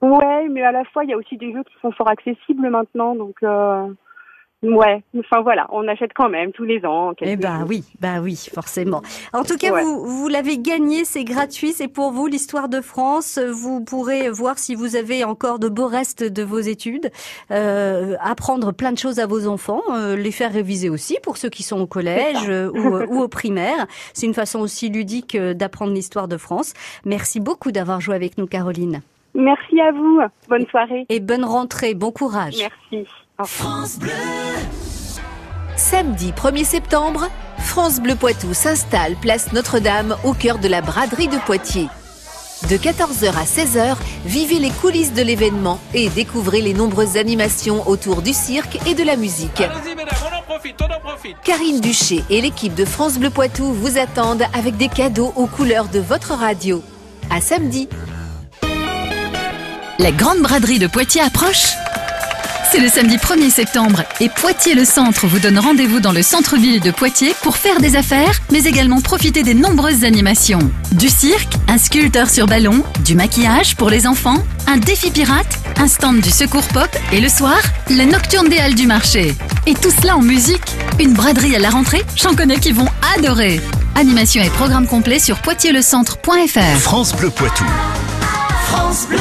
Ouais, 0.00 0.48
mais 0.50 0.62
à 0.62 0.72
la 0.72 0.84
fois, 0.86 1.04
il 1.04 1.10
y 1.10 1.12
a 1.12 1.16
aussi 1.16 1.36
des 1.36 1.52
jeux 1.52 1.62
qui 1.62 1.74
sont 1.80 1.92
fort 1.92 2.08
accessibles 2.08 2.68
maintenant, 2.68 3.14
donc. 3.14 3.36
Euh... 3.42 3.86
Ouais, 4.62 5.02
enfin 5.18 5.40
voilà, 5.42 5.66
on 5.70 5.88
achète 5.88 6.12
quand 6.14 6.28
même 6.28 6.52
tous 6.52 6.62
les 6.62 6.84
ans. 6.86 7.12
Eh 7.20 7.36
ben 7.36 7.64
oui, 7.68 7.82
bah 8.00 8.20
oui, 8.22 8.48
forcément. 8.54 9.02
En 9.32 9.42
tout 9.42 9.56
cas, 9.56 9.82
vous, 9.82 10.06
vous 10.06 10.28
l'avez 10.28 10.56
gagné, 10.58 11.04
c'est 11.04 11.24
gratuit, 11.24 11.72
c'est 11.72 11.88
pour 11.88 12.12
vous 12.12 12.28
l'histoire 12.28 12.68
de 12.68 12.80
France. 12.80 13.38
Vous 13.38 13.82
pourrez 13.82 14.30
voir 14.30 14.58
si 14.58 14.76
vous 14.76 14.94
avez 14.94 15.24
encore 15.24 15.58
de 15.58 15.68
beaux 15.68 15.88
restes 15.88 16.22
de 16.22 16.44
vos 16.44 16.60
études, 16.60 17.10
euh, 17.50 18.14
apprendre 18.20 18.72
plein 18.72 18.92
de 18.92 18.98
choses 18.98 19.18
à 19.18 19.26
vos 19.26 19.48
enfants, 19.48 19.82
euh, 19.90 20.14
les 20.14 20.30
faire 20.30 20.52
réviser 20.52 20.88
aussi 20.88 21.18
pour 21.24 21.38
ceux 21.38 21.48
qui 21.48 21.64
sont 21.64 21.80
au 21.80 21.86
collège 21.86 22.48
euh, 22.48 22.70
ou, 22.70 22.98
ou, 23.16 23.20
au 23.20 23.28
primaire. 23.28 23.86
C'est 24.14 24.26
une 24.26 24.34
façon 24.34 24.60
aussi 24.60 24.90
ludique 24.90 25.34
euh, 25.34 25.54
d'apprendre 25.54 25.92
l'histoire 25.92 26.28
de 26.28 26.36
France. 26.36 26.74
Merci 27.04 27.40
beaucoup 27.40 27.72
d'avoir 27.72 28.00
joué 28.00 28.14
avec 28.14 28.38
nous, 28.38 28.46
Caroline. 28.46 29.00
Merci 29.34 29.80
à 29.80 29.90
vous. 29.90 30.20
Bonne 30.48 30.66
soirée. 30.66 31.06
Et 31.08 31.18
bonne 31.18 31.44
rentrée. 31.44 31.94
Bon 31.94 32.12
courage. 32.12 32.58
Merci. 32.58 33.08
France 33.46 33.98
Bleu. 33.98 34.12
Samedi 35.76 36.32
1er 36.32 36.64
septembre, 36.64 37.28
France 37.58 38.00
Bleu 38.00 38.14
Poitou 38.14 38.54
s'installe 38.54 39.16
place 39.16 39.52
Notre-Dame 39.52 40.16
au 40.24 40.32
cœur 40.32 40.58
de 40.58 40.68
la 40.68 40.80
braderie 40.80 41.28
de 41.28 41.38
Poitiers. 41.38 41.88
De 42.68 42.76
14h 42.76 43.28
à 43.28 43.44
16h, 43.44 43.96
vivez 44.24 44.58
les 44.58 44.70
coulisses 44.70 45.14
de 45.14 45.22
l'événement 45.22 45.80
et 45.94 46.08
découvrez 46.08 46.60
les 46.60 46.74
nombreuses 46.74 47.16
animations 47.16 47.88
autour 47.88 48.22
du 48.22 48.32
cirque 48.32 48.78
et 48.86 48.94
de 48.94 49.02
la 49.02 49.16
musique. 49.16 49.62
Karine 51.42 51.80
Duché 51.80 52.22
et 52.30 52.40
l'équipe 52.40 52.74
de 52.74 52.84
France 52.84 53.18
Bleu 53.18 53.30
Poitou 53.30 53.72
vous 53.72 53.98
attendent 53.98 54.44
avec 54.54 54.76
des 54.76 54.88
cadeaux 54.88 55.32
aux 55.36 55.46
couleurs 55.46 55.88
de 55.88 55.98
votre 55.98 56.34
radio. 56.34 56.82
À 57.30 57.40
samedi. 57.40 57.88
La 59.98 60.12
grande 60.12 60.40
braderie 60.40 60.78
de 60.78 60.86
Poitiers 60.86 61.22
approche 61.22 61.74
c'est 62.72 62.80
le 62.80 62.88
samedi 62.88 63.18
1er 63.18 63.50
septembre 63.50 64.02
et 64.18 64.30
Poitiers-le-Centre 64.30 65.26
vous 65.26 65.38
donne 65.38 65.58
rendez-vous 65.58 66.00
dans 66.00 66.12
le 66.12 66.22
centre-ville 66.22 66.80
de 66.80 66.90
Poitiers 66.90 67.34
pour 67.42 67.58
faire 67.58 67.80
des 67.80 67.96
affaires, 67.96 68.40
mais 68.50 68.64
également 68.64 69.02
profiter 69.02 69.42
des 69.42 69.52
nombreuses 69.52 70.04
animations. 70.04 70.70
Du 70.92 71.10
cirque, 71.10 71.52
un 71.68 71.76
sculpteur 71.76 72.30
sur 72.30 72.46
ballon, 72.46 72.82
du 73.04 73.14
maquillage 73.14 73.76
pour 73.76 73.90
les 73.90 74.06
enfants, 74.06 74.42
un 74.66 74.78
défi 74.78 75.10
pirate, 75.10 75.58
un 75.76 75.86
stand 75.86 76.20
du 76.20 76.30
secours 76.30 76.66
pop 76.68 76.88
et 77.12 77.20
le 77.20 77.28
soir, 77.28 77.60
la 77.90 78.06
nocturne 78.06 78.48
des 78.48 78.58
Halles 78.58 78.74
du 78.74 78.86
marché. 78.86 79.34
Et 79.66 79.74
tout 79.74 79.90
cela 79.90 80.16
en 80.16 80.22
musique. 80.22 80.72
Une 80.98 81.12
braderie 81.12 81.54
à 81.54 81.58
la 81.58 81.68
rentrée, 81.68 82.02
j'en 82.16 82.34
connais 82.34 82.56
qui 82.56 82.72
vont 82.72 82.88
adorer. 83.18 83.60
Animation 83.96 84.42
et 84.42 84.50
programme 84.50 84.86
complet 84.86 85.18
sur 85.18 85.38
poitierslecentre.fr. 85.42 86.78
France 86.80 87.14
Bleu 87.16 87.28
Poitou. 87.28 87.66
France 88.70 89.06
Bleu. 89.08 89.18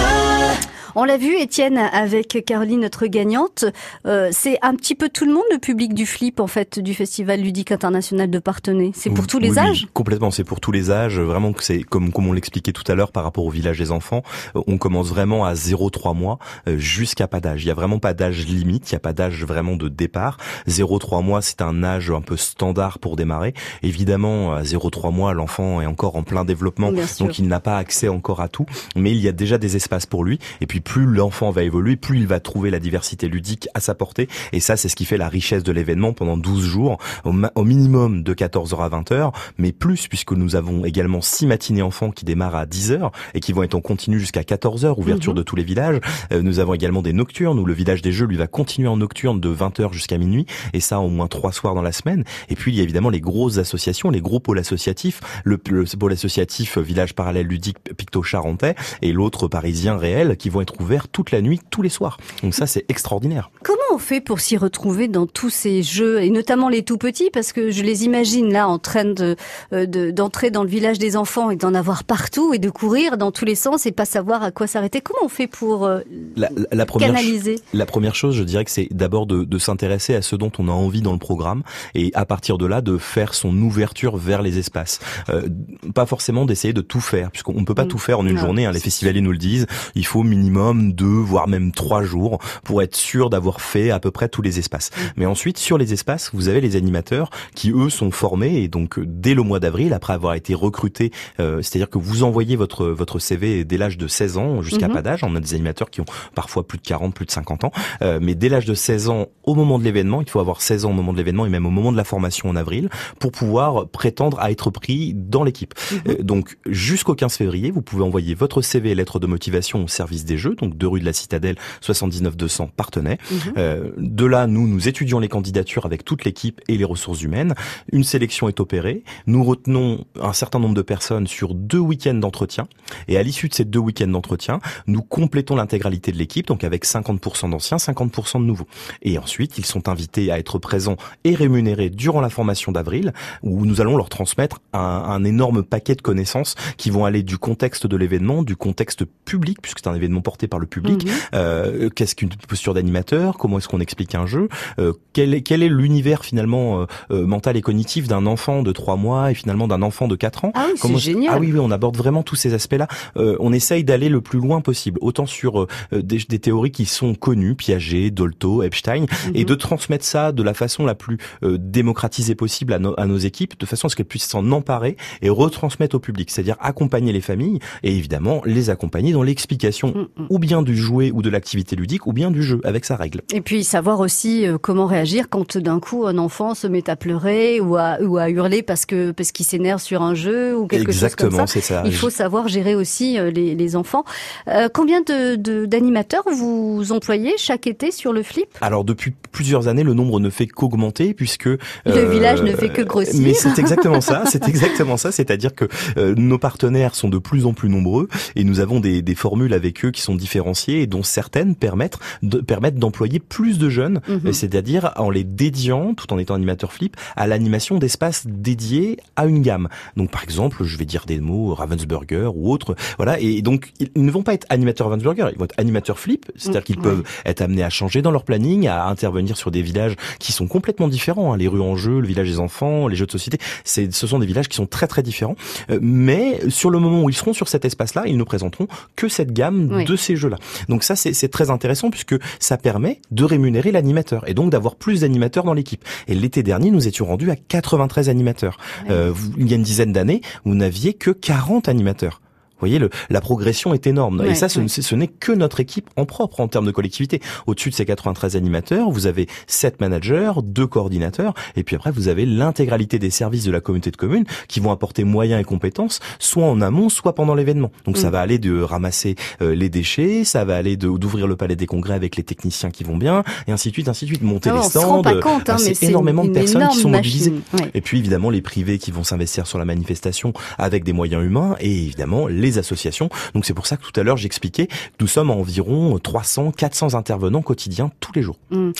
On 0.96 1.04
l'a 1.06 1.18
vu, 1.18 1.36
Étienne, 1.40 1.78
avec 1.78 2.44
Caroline, 2.46 2.82
notre 2.82 3.08
gagnante. 3.08 3.66
Euh, 4.06 4.30
c'est 4.32 4.58
un 4.62 4.76
petit 4.76 4.96
peu 4.96 5.10
tout 5.10 5.26
le 5.26 5.34
monde, 5.34 5.44
le 5.52 5.58
public 5.58 5.94
du 5.94 6.06
Flip, 6.06 6.40
en 6.40 6.48
fait, 6.48 6.80
du 6.80 6.94
Festival 6.94 7.40
ludique 7.42 7.72
international 7.72 8.30
de 8.30 8.40
Partenay. 8.40 8.92
C'est 8.94 9.10
pour 9.10 9.28
tous 9.28 9.40
les 9.40 9.58
âges 9.58 9.88
Complètement, 9.94 10.32
c'est 10.32 10.44
pour 10.44 10.60
tous 10.60 10.72
les 10.72 10.92
âges. 10.92 11.20
Vraiment 11.20 11.54
c'est 11.60 11.84
comme, 11.84 12.12
comme 12.12 12.28
on 12.28 12.34
l'expliquait 12.34 12.74
tout 12.74 12.84
à 12.92 12.96
l'heure 12.96 13.12
par 13.12 13.24
rapport 13.24 13.46
au 13.46 13.50
village 13.50 13.78
des 13.78 13.92
enfants. 13.92 14.22
Euh, 14.56 14.62
on 14.68 14.78
commence 14.78 15.10
vraiment 15.10 15.46
à 15.46 15.54
0-3 15.54 16.16
mois 16.16 16.40
euh, 16.68 16.78
jusqu'à 16.78 17.28
pas 17.28 17.40
d'âge. 17.40 17.64
Il 17.64 17.68
y 17.68 17.72
a 17.72 17.74
vraiment 17.74 18.00
pas 18.00 18.14
d'âge 18.14 18.46
limite, 18.46 18.90
il 18.90 18.94
y 18.94 18.96
a 18.98 19.00
pas 19.00 19.14
d'âge 19.14 19.46
vraiment 19.46 19.76
de 19.76 19.88
départ. 19.88 20.38
0-3 20.68 21.24
mois, 21.24 21.42
c'est 21.42 21.62
un 21.62 21.84
âge 21.84 22.12
un 22.12 22.22
peu 22.22 22.36
standard 22.38 23.00
pour 23.00 23.16
démarrer. 23.16 23.54
Évidemment, 23.82 24.54
à 24.54 24.64
0-3 24.64 25.14
mois, 25.14 25.34
l'enfant 25.34 25.82
est 25.82 25.86
encore 25.86 26.16
en 26.18 26.24
plein 26.24 26.44
développement, 26.44 26.92
donc 27.20 27.40
il 27.40 27.48
n'a 27.48 27.60
pas 27.60 27.78
accès 27.78 28.10
encore 28.10 28.42
à 28.42 28.50
tout. 28.50 28.66
Mais 28.96 29.12
il 29.12 29.18
y 29.18 29.28
a 29.28 29.32
déjà 29.32 29.58
des 29.58 29.76
espaces 29.76 30.06
pour 30.06 30.24
lui. 30.24 30.40
Et 30.60 30.68
puis 30.68 30.81
plus 30.82 31.06
l'enfant 31.06 31.52
va 31.52 31.64
évoluer, 31.64 31.96
plus 31.96 32.20
il 32.20 32.28
va 32.28 32.40
trouver 32.40 32.70
la 32.70 32.80
diversité 32.80 33.28
ludique 33.28 33.68
à 33.74 33.80
sa 33.80 33.96
portée. 33.96 34.28
Et 34.52 34.60
ça, 34.60 34.78
c'est 34.78 34.90
ce 34.90 34.96
qui 34.96 35.06
fait 35.06 35.18
la 35.18 35.30
richesse 35.30 35.64
de 35.64 35.72
l'événement 35.72 36.14
pendant 36.14 36.38
12 36.38 36.64
jours, 36.66 36.98
au, 37.24 37.64
minimum 37.64 38.24
de 38.24 38.34
14h 38.34 38.78
à 38.80 38.90
20h, 38.90 39.34
mais 39.58 39.72
plus 39.72 40.08
puisque 40.08 40.34
nous 40.34 40.56
avons 40.56 40.86
également 40.86 41.22
6 41.22 41.46
matinées 41.48 41.82
enfants 41.82 42.12
qui 42.12 42.26
démarrent 42.26 42.56
à 42.56 42.66
10h 42.66 43.12
et 43.34 43.40
qui 43.40 43.54
vont 43.54 43.64
être 43.64 43.76
en 43.76 43.82
continu 43.82 44.20
jusqu'à 44.20 44.42
14h, 44.42 45.00
ouverture 45.00 45.34
mhm. 45.34 45.38
de 45.38 45.44
tous 45.44 45.56
les 45.56 45.64
villages. 45.64 46.00
Euh, 46.32 46.42
nous 46.42 46.60
avons 46.60 46.74
également 46.74 47.02
des 47.02 47.14
nocturnes 47.14 47.60
où 47.60 47.66
le 47.66 47.74
village 47.74 48.02
des 48.02 48.12
jeux 48.12 48.26
lui 48.26 48.38
va 48.38 48.48
continuer 48.48 48.88
en 48.88 48.98
nocturne 48.98 49.40
de 49.40 49.54
20h 49.54 49.94
jusqu'à 49.94 50.18
minuit 50.18 50.46
et 50.74 50.80
ça 50.80 51.00
au 51.00 51.10
moins 51.10 51.28
trois 51.28 51.52
soirs 51.52 51.76
dans 51.76 51.82
la 51.82 51.92
semaine. 51.92 52.24
Et 52.50 52.56
puis 52.56 52.72
il 52.72 52.78
y 52.78 52.80
a 52.80 52.84
évidemment 52.84 53.10
les 53.10 53.22
grosses 53.22 53.58
associations, 53.58 54.10
les 54.10 54.22
gros 54.22 54.40
pôles 54.40 54.60
associatifs, 54.60 55.22
le, 55.44 55.60
le 55.70 55.86
pôle 55.98 56.14
associatif 56.14 56.78
village 56.78 57.14
parallèle 57.14 57.48
ludique 57.48 57.78
Picto 57.96 58.24
Charentais 58.24 58.76
et 59.02 59.12
l'autre 59.14 59.48
parisien 59.48 59.98
réel 59.98 60.38
qui 60.38 60.50
vont 60.50 60.62
être 60.62 60.71
ouvert 60.80 61.08
toute 61.08 61.32
la 61.32 61.42
nuit, 61.42 61.60
tous 61.70 61.82
les 61.82 61.90
soirs. 61.90 62.18
Donc 62.44 62.54
ça, 62.54 62.68
c'est 62.68 62.86
extraordinaire. 62.90 63.52
Comment 63.64 63.80
on 63.94 63.98
fait 63.98 64.22
pour 64.22 64.40
s'y 64.40 64.58
retrouver 64.58 65.08
dans 65.08 65.28
tous 65.28 65.50
ces 65.50 65.84
jeux, 65.84 66.22
et 66.22 66.30
notamment 66.30 66.70
les 66.70 66.84
tout 66.84 66.98
petits, 66.98 67.30
parce 67.32 67.54
que 67.54 67.72
je 67.72 67.84
les 67.84 68.06
imagine 68.06 68.52
là 68.52 68.68
en 68.68 68.80
train 68.80 69.06
de 69.06 69.36
euh, 69.74 69.86
d'entrer 70.12 70.52
dans 70.52 70.64
le 70.64 70.70
village 70.70 71.00
des 71.00 71.18
enfants 71.18 71.52
et 71.52 71.56
d'en 71.56 71.74
avoir 71.74 72.04
partout 72.04 72.54
et 72.54 72.60
de 72.60 72.70
courir 72.70 73.18
dans 73.18 73.32
tous 73.32 73.46
les 73.46 73.56
sens 73.56 73.86
et 73.86 73.92
pas 73.92 74.06
savoir 74.06 74.44
à 74.44 74.52
quoi 74.52 74.68
s'arrêter. 74.68 75.02
Comment 75.02 75.26
on 75.26 75.30
fait 75.30 75.48
pour 75.48 75.86
euh, 75.86 76.02
la, 76.36 76.86
première 76.86 77.10
canaliser? 77.10 77.60
La 77.74 77.86
première 77.86 78.16
chose, 78.16 78.36
je 78.36 78.44
dirais 78.44 78.66
que 78.66 78.72
c'est 78.72 78.88
d'abord 78.92 79.26
de, 79.26 79.44
de 79.44 79.58
s'intéresser 79.58 80.16
à 80.16 80.22
ce 80.22 80.36
dont 80.36 80.52
on 80.60 80.68
a 80.68 80.72
envie 80.72 81.02
dans 81.02 81.14
le 81.14 81.20
programme 81.20 81.64
et 81.96 82.12
à 82.14 82.26
partir 82.26 82.58
de 82.58 82.66
là 82.66 82.82
de 82.82 82.98
faire 82.98 83.34
son 83.34 83.56
ouverture 83.62 84.18
vers 84.18 84.42
les 84.42 84.58
espaces. 84.58 85.00
Euh, 85.30 85.48
pas 85.94 86.06
forcément 86.06 86.46
d'essayer 86.46 86.74
de 86.74 86.82
tout 86.82 87.02
faire, 87.02 87.32
puisqu'on 87.32 87.66
peut 87.66 87.76
pas 87.76 87.86
mm. 87.86 87.90
tout 87.90 87.98
faire 87.98 88.20
en 88.20 88.26
une 88.26 88.38
journée. 88.38 88.66
Hein, 88.66 88.72
les 88.72 88.80
festivaliers 88.80 89.22
nous 89.22 89.32
le 89.32 89.38
disent. 89.38 89.68
Il 89.96 90.06
faut 90.06 90.24
minimum 90.24 90.61
deux, 90.74 91.06
voire 91.06 91.48
même 91.48 91.72
trois 91.72 92.04
jours 92.04 92.40
pour 92.64 92.82
être 92.82 92.96
sûr 92.96 93.30
d'avoir 93.30 93.62
fait 93.62 93.92
à 93.92 94.00
peu 94.00 94.12
près 94.12 94.30
tous 94.30 94.42
les 94.42 94.60
espaces. 94.60 94.90
Mais 95.18 95.26
ensuite, 95.26 95.58
sur 95.58 95.78
les 95.78 95.94
espaces, 95.94 96.30
vous 96.34 96.48
avez 96.48 96.62
les 96.62 96.76
animateurs 96.76 97.30
qui 97.56 97.72
eux 97.72 97.90
sont 97.90 98.12
formés 98.12 98.62
et 98.64 98.68
donc 98.68 99.00
dès 99.00 99.34
le 99.34 99.44
mois 99.44 99.60
d'avril, 99.60 99.94
après 99.94 100.14
avoir 100.14 100.34
été 100.36 100.54
recrutés, 100.54 101.12
euh, 101.40 101.62
c'est-à-dire 101.62 101.90
que 101.90 101.98
vous 101.98 102.24
envoyez 102.24 102.56
votre 102.56 102.86
votre 102.88 103.20
CV 103.20 103.64
dès 103.66 103.78
l'âge 103.78 103.98
de 103.98 104.08
16 104.08 104.38
ans 104.38 104.62
jusqu'à 104.62 104.88
Mhm. 104.88 104.94
pas 104.94 105.02
d'âge. 105.02 105.24
On 105.24 105.36
a 105.36 105.40
des 105.40 105.54
animateurs 105.54 105.90
qui 105.90 106.02
ont 106.02 106.06
parfois 106.36 106.66
plus 106.68 106.78
de 106.78 106.84
40, 106.84 107.14
plus 107.14 107.26
de 107.26 107.32
50 107.32 107.64
ans, 107.64 107.72
Euh, 108.02 108.20
mais 108.22 108.36
dès 108.36 108.50
l'âge 108.50 108.66
de 108.66 108.74
16 108.74 109.10
ans, 109.10 109.28
au 109.44 109.56
moment 109.56 109.78
de 109.80 109.84
l'événement, 109.84 110.22
il 110.22 110.30
faut 110.30 110.40
avoir 110.40 110.62
16 110.62 110.86
ans 110.86 110.92
au 110.92 110.94
moment 110.94 111.12
de 111.14 111.18
l'événement 111.18 111.46
et 111.46 111.50
même 111.50 111.66
au 111.66 111.70
moment 111.70 111.92
de 111.92 111.98
la 111.98 112.04
formation 112.04 112.50
en 112.50 112.56
avril 112.56 112.90
pour 113.20 113.32
pouvoir 113.32 113.88
prétendre 113.88 114.40
à 114.40 114.52
être 114.52 114.70
pris 114.72 115.14
dans 115.16 115.44
l'équipe. 115.44 115.74
Euh, 116.08 116.16
donc 116.22 116.58
jusqu'au 116.68 117.16
15 117.16 117.36
février, 117.36 117.72
vous 117.72 117.82
pouvez 117.82 118.04
envoyer 118.04 118.34
votre 118.36 118.62
CV 118.62 118.92
et 118.92 118.96
lettre 118.96 119.20
de 119.20 119.28
motivation 119.28 119.84
au 119.84 119.88
service 119.88 120.26
des 120.26 120.38
jeux, 120.38 120.51
donc 120.56 120.78
2 120.78 120.88
rue 120.88 121.00
de 121.00 121.06
la 121.06 121.14
Citadelle, 121.14 121.56
79 121.82 122.38
200 122.38 122.70
Partenay. 122.76 123.18
Mhm. 123.30 123.38
Euh, 123.58 123.90
de 123.98 124.26
là, 124.26 124.48
nous, 124.48 124.68
nous 124.68 124.88
étudions 124.88 125.20
les 125.20 125.28
candidatures 125.28 125.86
avec 125.86 126.06
toute 126.06 126.26
l'équipe 126.26 126.62
et 126.68 126.78
les 126.78 126.86
ressources 126.86 127.22
humaines. 127.22 127.54
Une 127.92 128.04
sélection 128.04 128.48
est 128.48 128.60
opérée. 128.60 129.04
Nous 129.28 129.44
retenons 129.44 130.06
un 130.20 130.34
certain 130.34 130.60
nombre 130.60 130.76
de 130.76 130.82
personnes 130.82 131.28
sur 131.28 131.54
deux 131.54 131.80
week-ends 131.80 132.14
d'entretien. 132.14 132.68
Et 133.08 133.18
à 133.18 133.24
l'issue 133.24 133.50
de 133.50 133.54
ces 133.54 133.66
deux 133.66 133.80
week-ends 133.80 134.08
d'entretien, 134.08 134.60
nous 134.88 135.02
complétons 135.02 135.56
l'intégralité 135.56 136.12
de 136.12 136.18
l'équipe, 136.18 136.48
donc 136.48 136.64
avec 136.64 136.86
50% 136.86 137.52
d'anciens, 137.52 137.78
50% 137.78 138.40
de 138.40 138.46
nouveaux. 138.46 138.68
Et 139.02 139.18
ensuite, 139.18 139.58
ils 139.58 139.66
sont 139.66 139.90
invités 139.90 140.32
à 140.32 140.40
être 140.40 140.60
présents 140.60 140.98
et 141.24 141.36
rémunérés 141.36 141.90
durant 141.90 142.22
la 142.22 142.30
formation 142.30 142.72
d'avril, 142.72 143.14
où 143.44 143.66
nous 143.66 143.82
allons 143.82 143.98
leur 143.98 144.10
transmettre 144.10 144.60
un, 144.74 144.80
un 144.80 145.24
énorme 145.24 145.64
paquet 145.64 145.96
de 145.96 146.02
connaissances 146.02 146.56
qui 146.78 146.90
vont 146.90 147.06
aller 147.06 147.24
du 147.24 147.38
contexte 147.38 147.88
de 147.88 147.98
l'événement, 147.98 148.44
du 148.44 148.56
contexte 148.56 149.06
public, 149.26 149.62
puisque 149.62 149.80
c'est 149.80 149.90
un 149.90 149.96
événement 149.96 150.22
porté 150.22 150.41
par 150.48 150.60
le 150.60 150.66
public, 150.68 151.06
Mhm. 151.06 151.12
euh, 151.36 151.90
qu'est-ce 151.90 152.16
qu'une 152.16 152.30
posture 152.48 152.74
d'animateur, 152.74 153.38
comment 153.38 153.58
est-ce 153.58 153.68
qu'on 153.68 153.80
explique 153.80 154.16
un 154.16 154.26
jeu, 154.26 154.50
euh, 154.80 154.94
quel 155.14 155.34
est 155.34 155.42
quel 155.42 155.64
est 155.64 155.70
l'univers 155.70 156.24
finalement 156.26 156.82
euh, 156.82 156.86
euh, 157.12 157.26
mental 157.26 157.58
et 157.58 157.62
cognitif 157.62 158.08
d'un 158.08 158.26
enfant 158.26 158.64
de 158.64 158.72
3 158.72 158.96
mois 158.96 159.32
et 159.32 159.34
finalement 159.34 159.68
d'un 159.68 159.82
enfant 159.82 160.08
de 160.08 160.16
4 160.16 160.46
ans? 160.46 160.52
Ah 160.56 160.68
oui, 160.72 160.80
c'est 160.82 160.98
génial. 160.98 161.34
Ah 161.36 161.40
oui, 161.40 161.52
oui, 161.54 161.60
on 161.60 161.72
aborde 161.72 161.98
vraiment 161.98 162.24
tous 162.24 162.36
ces 162.36 162.54
aspects-là. 162.54 162.88
Euh, 163.18 163.36
on 163.40 163.54
essaye 163.54 163.84
d'aller 163.84 164.10
le 164.10 164.22
plus 164.22 164.40
loin 164.40 164.62
possible, 164.62 164.98
autant 165.02 165.26
sur 165.26 165.62
euh, 165.62 165.68
des, 165.92 166.20
des 166.28 166.40
théories 166.40 166.72
qui 166.72 166.86
sont 166.86 167.14
connues, 167.16 167.56
Piaget, 167.56 168.12
Dolto, 168.12 168.64
Epstein, 168.64 169.06
et 169.34 169.40
Mhm. 169.42 169.46
de 169.46 169.56
transmettre 169.56 170.06
ça 170.06 170.32
de 170.32 170.44
la 170.44 170.54
façon 170.54 170.86
la 170.86 170.96
plus 170.96 171.18
euh, 171.44 171.58
démocratisée 171.60 172.36
possible 172.36 172.74
à, 172.74 172.80
nos- 172.80 172.94
à 173.00 173.06
nos 173.06 173.18
équipes, 173.18 173.60
de 173.60 173.66
façon 173.66 173.88
à 173.88 173.90
ce 173.90 173.96
qu'elles 173.96 174.06
puissent 174.06 174.28
s'en 174.28 174.50
emparer 174.52 174.98
et 175.22 175.30
retransmettre 175.30 175.96
au 175.96 176.00
public, 176.00 176.30
c'est-à-dire 176.32 176.56
accompagner 176.60 177.12
les 177.14 177.22
familles 177.22 177.60
et 177.84 177.96
évidemment 177.96 178.42
les 178.46 178.70
accompagner 178.70 179.12
dans 179.14 179.24
l'explication 179.24 179.90
Mm, 180.18 180.24
mm. 180.24 180.28
Ou 180.32 180.40
bien 180.40 180.62
du 180.62 180.78
jouet 180.78 181.12
ou 181.14 181.22
de 181.22 181.30
l'activité 181.30 181.76
ludique 181.76 182.08
ou 182.08 182.14
bien 182.14 182.32
du 182.32 182.42
jeu 182.42 182.62
avec 182.64 182.86
sa 182.86 182.96
règle. 182.96 183.20
Et 183.34 183.42
puis 183.42 183.66
savoir 183.66 184.00
aussi 184.00 184.48
euh, 184.48 184.58
comment 184.58 184.86
réagir 184.86 185.28
quand 185.30 185.58
d'un 185.58 185.80
coup 185.82 186.08
un 186.08 186.18
enfant 186.18 186.56
se 186.56 186.68
met 186.68 186.90
à 186.90 186.96
pleurer 186.96 187.60
ou 187.60 187.76
à, 187.76 188.00
ou 188.02 188.18
à 188.18 188.30
hurler 188.30 188.62
parce 188.64 188.86
que 188.86 189.12
parce 189.12 189.34
qu'il 189.34 189.46
s'énerve 189.46 189.82
sur 189.82 190.02
un 190.02 190.16
jeu 190.16 190.56
ou 190.58 190.68
quelque 190.68 190.84
Exactement, 190.84 191.30
chose 191.32 191.38
comme 191.40 191.48
ça. 191.48 191.54
c'est 191.54 191.62
ça. 191.62 191.84
Il 191.86 191.94
faut 191.94 192.10
savoir 192.10 192.48
gérer 192.48 192.76
aussi 192.76 193.20
euh, 193.20 193.30
les, 193.30 193.56
les 193.56 193.76
enfants. 193.76 194.06
Euh, 194.48 194.70
combien 194.74 195.02
de 195.02 195.36
de- 195.36 195.66
d'animateurs 195.66 196.24
vous 196.34 196.92
employez 196.94 197.34
chaque 197.38 197.68
été 197.68 197.92
sur 197.92 198.14
le 198.14 198.24
flip? 198.24 198.48
Alors 198.62 198.86
depuis 198.86 199.14
plusieurs 199.34 199.68
années, 199.68 199.84
le 199.84 199.94
nombre 199.94 200.20
ne 200.22 200.30
fait 200.30 200.48
qu'augmenter 200.48 201.14
puisque 201.14 201.46
Le 201.46 201.60
euh, 201.88 202.10
village 202.10 202.42
ne 202.42 202.54
fait 202.54 202.70
que 202.70 202.82
grossir. 202.84 203.20
Mais 203.22 203.34
c'est 203.34 203.60
exactement 203.60 204.00
ça, 204.02 204.24
c'est 204.28 204.48
exactement 204.48 204.96
ça. 204.96 205.12
C'est-à-dire 205.12 205.54
que 205.54 205.66
euh, 205.98 206.16
nos 206.18 206.38
partenaires 206.38 206.96
sont 206.96 207.10
de 207.10 207.18
plus 207.18 207.46
en 207.46 207.54
plus 207.54 207.68
nombreux 207.70 208.08
et 208.38 208.44
nous 208.46 208.60
avons 208.62 208.80
des, 208.80 209.02
des 209.02 209.16
formules 209.16 209.54
avec 209.54 209.84
eux 209.84 209.92
qui 209.92 210.02
sont 210.02 210.16
différenciées 210.22 210.82
et 210.84 210.88
dont 210.88 211.04
certaines 211.04 211.56
permettent 211.56 211.98
de, 212.24 212.40
permettent 212.40 212.78
d'employer 212.78 213.20
plus 213.20 213.58
de 213.60 213.70
jeunes, 213.70 214.00
Mhm. 214.08 214.22
euh, 214.28 214.32
c'est-à-dire 214.32 214.92
en 214.96 215.10
les 215.10 215.24
dédiant, 215.24 215.94
tout 215.94 216.14
en 216.14 216.18
étant 216.18 216.36
animateur 216.36 216.72
flip, 216.72 216.96
à 217.16 217.28
l'animation 217.28 217.78
d'espaces 217.78 218.26
dédiés 218.28 218.98
à 219.16 219.26
une 219.26 219.42
gamme. 219.42 219.68
Donc 219.98 220.12
par 220.12 220.24
exemple, 220.24 220.64
je 220.64 220.78
vais 220.78 220.86
dire 220.86 221.06
des 221.06 221.20
mots 221.20 221.54
Ravensburger 221.54 222.30
ou 222.36 222.52
autres, 222.52 222.76
voilà. 222.98 223.20
Et 223.20 223.42
donc 223.42 223.74
ils 223.80 223.90
ne 224.06 224.12
vont 224.12 224.24
pas 224.24 224.34
être 224.34 224.46
animateurs 224.50 224.88
Ravensburger, 224.88 225.28
ils 225.34 225.38
vont 225.38 225.46
être 225.46 225.60
animateurs 225.60 226.00
flip, 226.00 226.32
c'est-à-dire 226.36 226.62
Mhm. 226.62 226.66
qu'ils 226.66 226.80
peuvent 226.80 227.04
être 227.26 227.42
amenés 227.42 227.64
à 227.64 227.70
changer 227.70 228.02
dans 228.02 228.12
leur 228.12 228.24
planning, 228.24 228.68
à 228.68 228.88
intervenir 228.88 229.36
sur 229.38 229.52
des 229.52 229.62
villages 229.62 229.96
qui 230.20 230.32
sont 230.32 230.48
complètement 230.48 230.88
différents. 230.88 231.34
hein. 231.34 231.38
Les 231.38 231.48
rues 231.48 231.62
en 231.62 231.76
jeu, 231.76 232.00
le 232.00 232.08
village 232.08 232.30
des 232.30 232.40
enfants, 232.40 232.88
les 232.88 232.96
jeux 232.96 233.06
de 233.08 233.12
société, 233.12 233.38
c'est, 233.64 233.92
ce 233.92 234.06
sont 234.08 234.20
des 234.20 234.26
villages 234.28 234.48
qui 234.48 234.56
sont 234.58 234.68
très 234.68 234.88
très 234.88 235.02
différents. 235.04 235.36
Euh, 235.72 235.80
mais 235.82 236.40
sur 236.50 236.70
le 236.70 236.78
moment 236.80 237.02
où 237.04 237.10
ils 237.10 237.16
seront 237.16 237.34
sur 237.34 237.48
cet 237.48 237.66
espace-là, 237.66 238.04
ils 238.06 238.18
ne 238.18 238.24
présenteront 238.24 238.68
que 238.96 239.08
cette 239.08 239.34
gamme 239.34 239.70
Oui. 239.72 239.86
de 239.86 239.96
ces 240.02 240.16
jeux-là. 240.16 240.38
Donc 240.70 240.84
ça, 240.84 240.96
c'est, 240.96 241.32
très 241.32 241.50
intéressant 241.50 241.90
puisque 241.90 242.16
ça 242.40 242.58
permet 242.58 243.00
de 243.12 243.24
rémunérer 243.24 243.72
l'animateur 243.72 244.28
et 244.28 244.34
donc 244.34 244.50
d'avoir 244.50 244.76
plus 244.76 245.02
d'animateurs 245.02 245.44
dans 245.44 245.54
l'équipe. 245.54 245.84
Et 246.08 246.16
l'été 246.16 246.44
dernier, 246.44 246.72
nous 246.72 246.88
étions 246.88 247.06
rendus 247.06 247.32
à 247.32 247.36
93 247.36 248.10
animateurs. 248.10 248.58
Euh, 248.90 249.14
il 249.38 249.50
y 249.50 249.54
a 249.54 249.56
une 249.56 249.64
dizaine 249.64 249.94
d'années, 249.94 250.22
vous 250.44 250.56
n'aviez 250.56 250.94
que 250.94 251.12
40 251.12 251.70
animateurs. 251.70 252.22
Vous 252.62 252.68
voyez, 252.68 252.80
le, 252.80 252.90
la 253.10 253.22
progression 253.22 253.74
est 253.74 253.88
énorme. 253.88 254.20
Ouais, 254.20 254.32
et 254.32 254.36
ça, 254.36 254.48
ce, 254.50 254.60
ouais. 254.60 254.68
ce 254.68 254.96
n'est 254.96 255.08
que 255.08 255.32
notre 255.32 255.60
équipe 255.60 255.90
en 255.98 256.06
propre 256.06 256.40
en 256.42 256.48
termes 256.48 256.66
de 256.66 256.72
collectivité. 256.72 257.20
Au-dessus 257.48 257.70
de 257.72 257.76
ces 257.76 257.86
93 257.86 258.36
animateurs, 258.36 258.90
vous 258.92 259.08
avez 259.08 259.28
7 259.48 259.80
managers, 259.82 260.32
2 260.44 260.68
coordinateurs, 260.68 261.34
et 261.56 261.64
puis 261.64 261.76
après, 261.76 261.92
vous 261.92 262.08
avez 262.08 262.26
l'intégralité 262.26 263.00
des 263.00 263.10
services 263.10 263.44
de 263.46 263.52
la 263.52 263.62
communauté 263.62 263.92
de 263.92 263.98
communes 263.98 264.26
qui 264.48 264.60
vont 264.60 264.72
apporter 264.72 265.04
moyens 265.04 265.42
et 265.42 265.44
compétences, 265.44 266.00
soit 266.20 266.46
en 266.46 266.62
amont, 266.62 266.90
soit 266.90 267.16
pendant 267.16 267.34
l'événement. 267.36 267.72
Donc 267.86 267.98
ça 267.98 268.10
Mm. 268.10 268.12
va 268.12 268.20
aller 268.22 268.40
de 268.40 268.62
ramasser 268.62 269.16
euh, 269.42 269.56
les 269.56 269.70
déchets, 269.70 270.24
ça 270.24 270.46
va 270.46 270.56
aller 270.58 270.78
de- 270.78 270.90
d'ouvrir 270.98 271.28
le 271.28 271.36
palais 271.36 271.56
des 271.56 271.66
congrès 271.66 271.94
avec 271.96 272.16
les 272.16 272.24
techniciens 272.24 272.70
qui 272.72 272.84
vont 272.84 272.98
bien, 272.98 273.24
et 273.48 273.52
ainsi 273.52 273.70
de 273.70 273.74
suite, 273.74 273.88
ainsi 273.88 274.06
de 274.06 274.10
suite, 274.10 274.22
monter 274.22 274.50
Ah, 274.52 274.58
les 274.62 274.70
stands. 274.70 274.88
rend 274.88 275.02
pas 275.02 275.16
compte, 275.16 275.50
hein, 275.50 275.56
ah, 275.56 275.58
c'est 275.58 275.82
énormément 275.84 276.24
de 276.26 276.30
personnes 276.32 276.68
qui 276.70 276.78
sont 276.78 276.90
mobilisées. 276.90 277.34
Ouais. 277.54 277.72
Et 277.74 277.82
puis 277.82 278.00
évidemment 278.00 278.30
les 278.30 278.42
privés 278.42 278.78
qui 278.78 278.92
vont 278.92 279.04
s'investir 279.04 279.48
sur 279.48 279.58
la 279.58 279.66
manifestation 279.66 280.34
avec 280.58 280.84
des 280.84 280.94
moyens 280.94 281.24
humains 281.24 281.56
et 281.60 281.72
évidemment 281.72 282.28
les 282.28 282.51
associations. 282.58 283.10
Donc 283.34 283.46
c'est 283.46 283.54
pour 283.54 283.68
ça 283.68 283.78
que 283.78 283.84
tout 283.84 283.98
à 284.00 284.04
l'heure 284.04 284.18
j'expliquais 284.18 284.68
que 284.68 284.74
nous 285.00 285.08
sommes 285.08 285.30
à 285.32 285.34
environ 285.34 285.98
300, 286.00 286.52
400 286.52 286.94
intervenants 286.96 287.42
quotidiens 287.42 287.92
tous 288.00 288.12
les 288.14 288.22
jours. 288.22 288.38
Mm. 288.52 288.72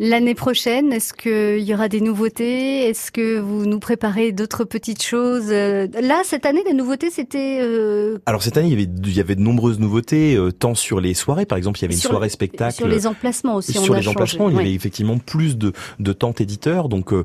L'année 0.00 0.36
prochaine, 0.36 0.92
est-ce 0.92 1.12
qu'il 1.12 1.64
y 1.68 1.74
aura 1.74 1.88
des 1.88 2.00
nouveautés? 2.00 2.88
Est-ce 2.88 3.10
que 3.10 3.40
vous 3.40 3.66
nous 3.66 3.80
préparez 3.80 4.30
d'autres 4.30 4.62
petites 4.62 5.02
choses? 5.02 5.50
Là, 5.50 6.22
cette 6.24 6.46
année, 6.46 6.62
la 6.64 6.72
nouveauté, 6.72 7.10
c'était 7.10 7.58
euh, 7.60 8.18
Alors 8.26 8.42
cette 8.42 8.56
année 8.56 8.68
il 8.68 8.80
y 8.80 8.82
avait, 8.84 8.88
il 9.04 9.16
y 9.16 9.20
avait 9.20 9.34
de 9.34 9.40
nombreuses 9.40 9.80
nouveautés, 9.80 10.36
euh, 10.36 10.52
tant 10.52 10.76
sur 10.76 11.00
les 11.00 11.14
soirées, 11.14 11.46
par 11.46 11.58
exemple 11.58 11.80
il 11.80 11.82
y 11.82 11.84
avait 11.86 11.94
une 11.94 12.00
Sur- 12.00 12.10
soirée 12.10 12.28
spectacle. 12.28 12.74
sur 12.76 12.86
les 12.86 13.08
emplacements 13.08 13.56
aussi. 13.56 13.72
sur 13.72 13.82
on 13.90 13.94
a 13.94 13.98
les 14.00 14.06
emplacements, 14.06 14.44
changé. 14.44 14.54
il 14.54 14.58
y 14.58 14.68
avait 14.68 14.74
effectivement 14.74 15.18
plus 15.18 15.58
de, 15.58 15.72
de 15.98 16.12
tentes 16.12 16.40
éditeurs, 16.40 16.88
donc 16.88 17.12
euh, 17.12 17.24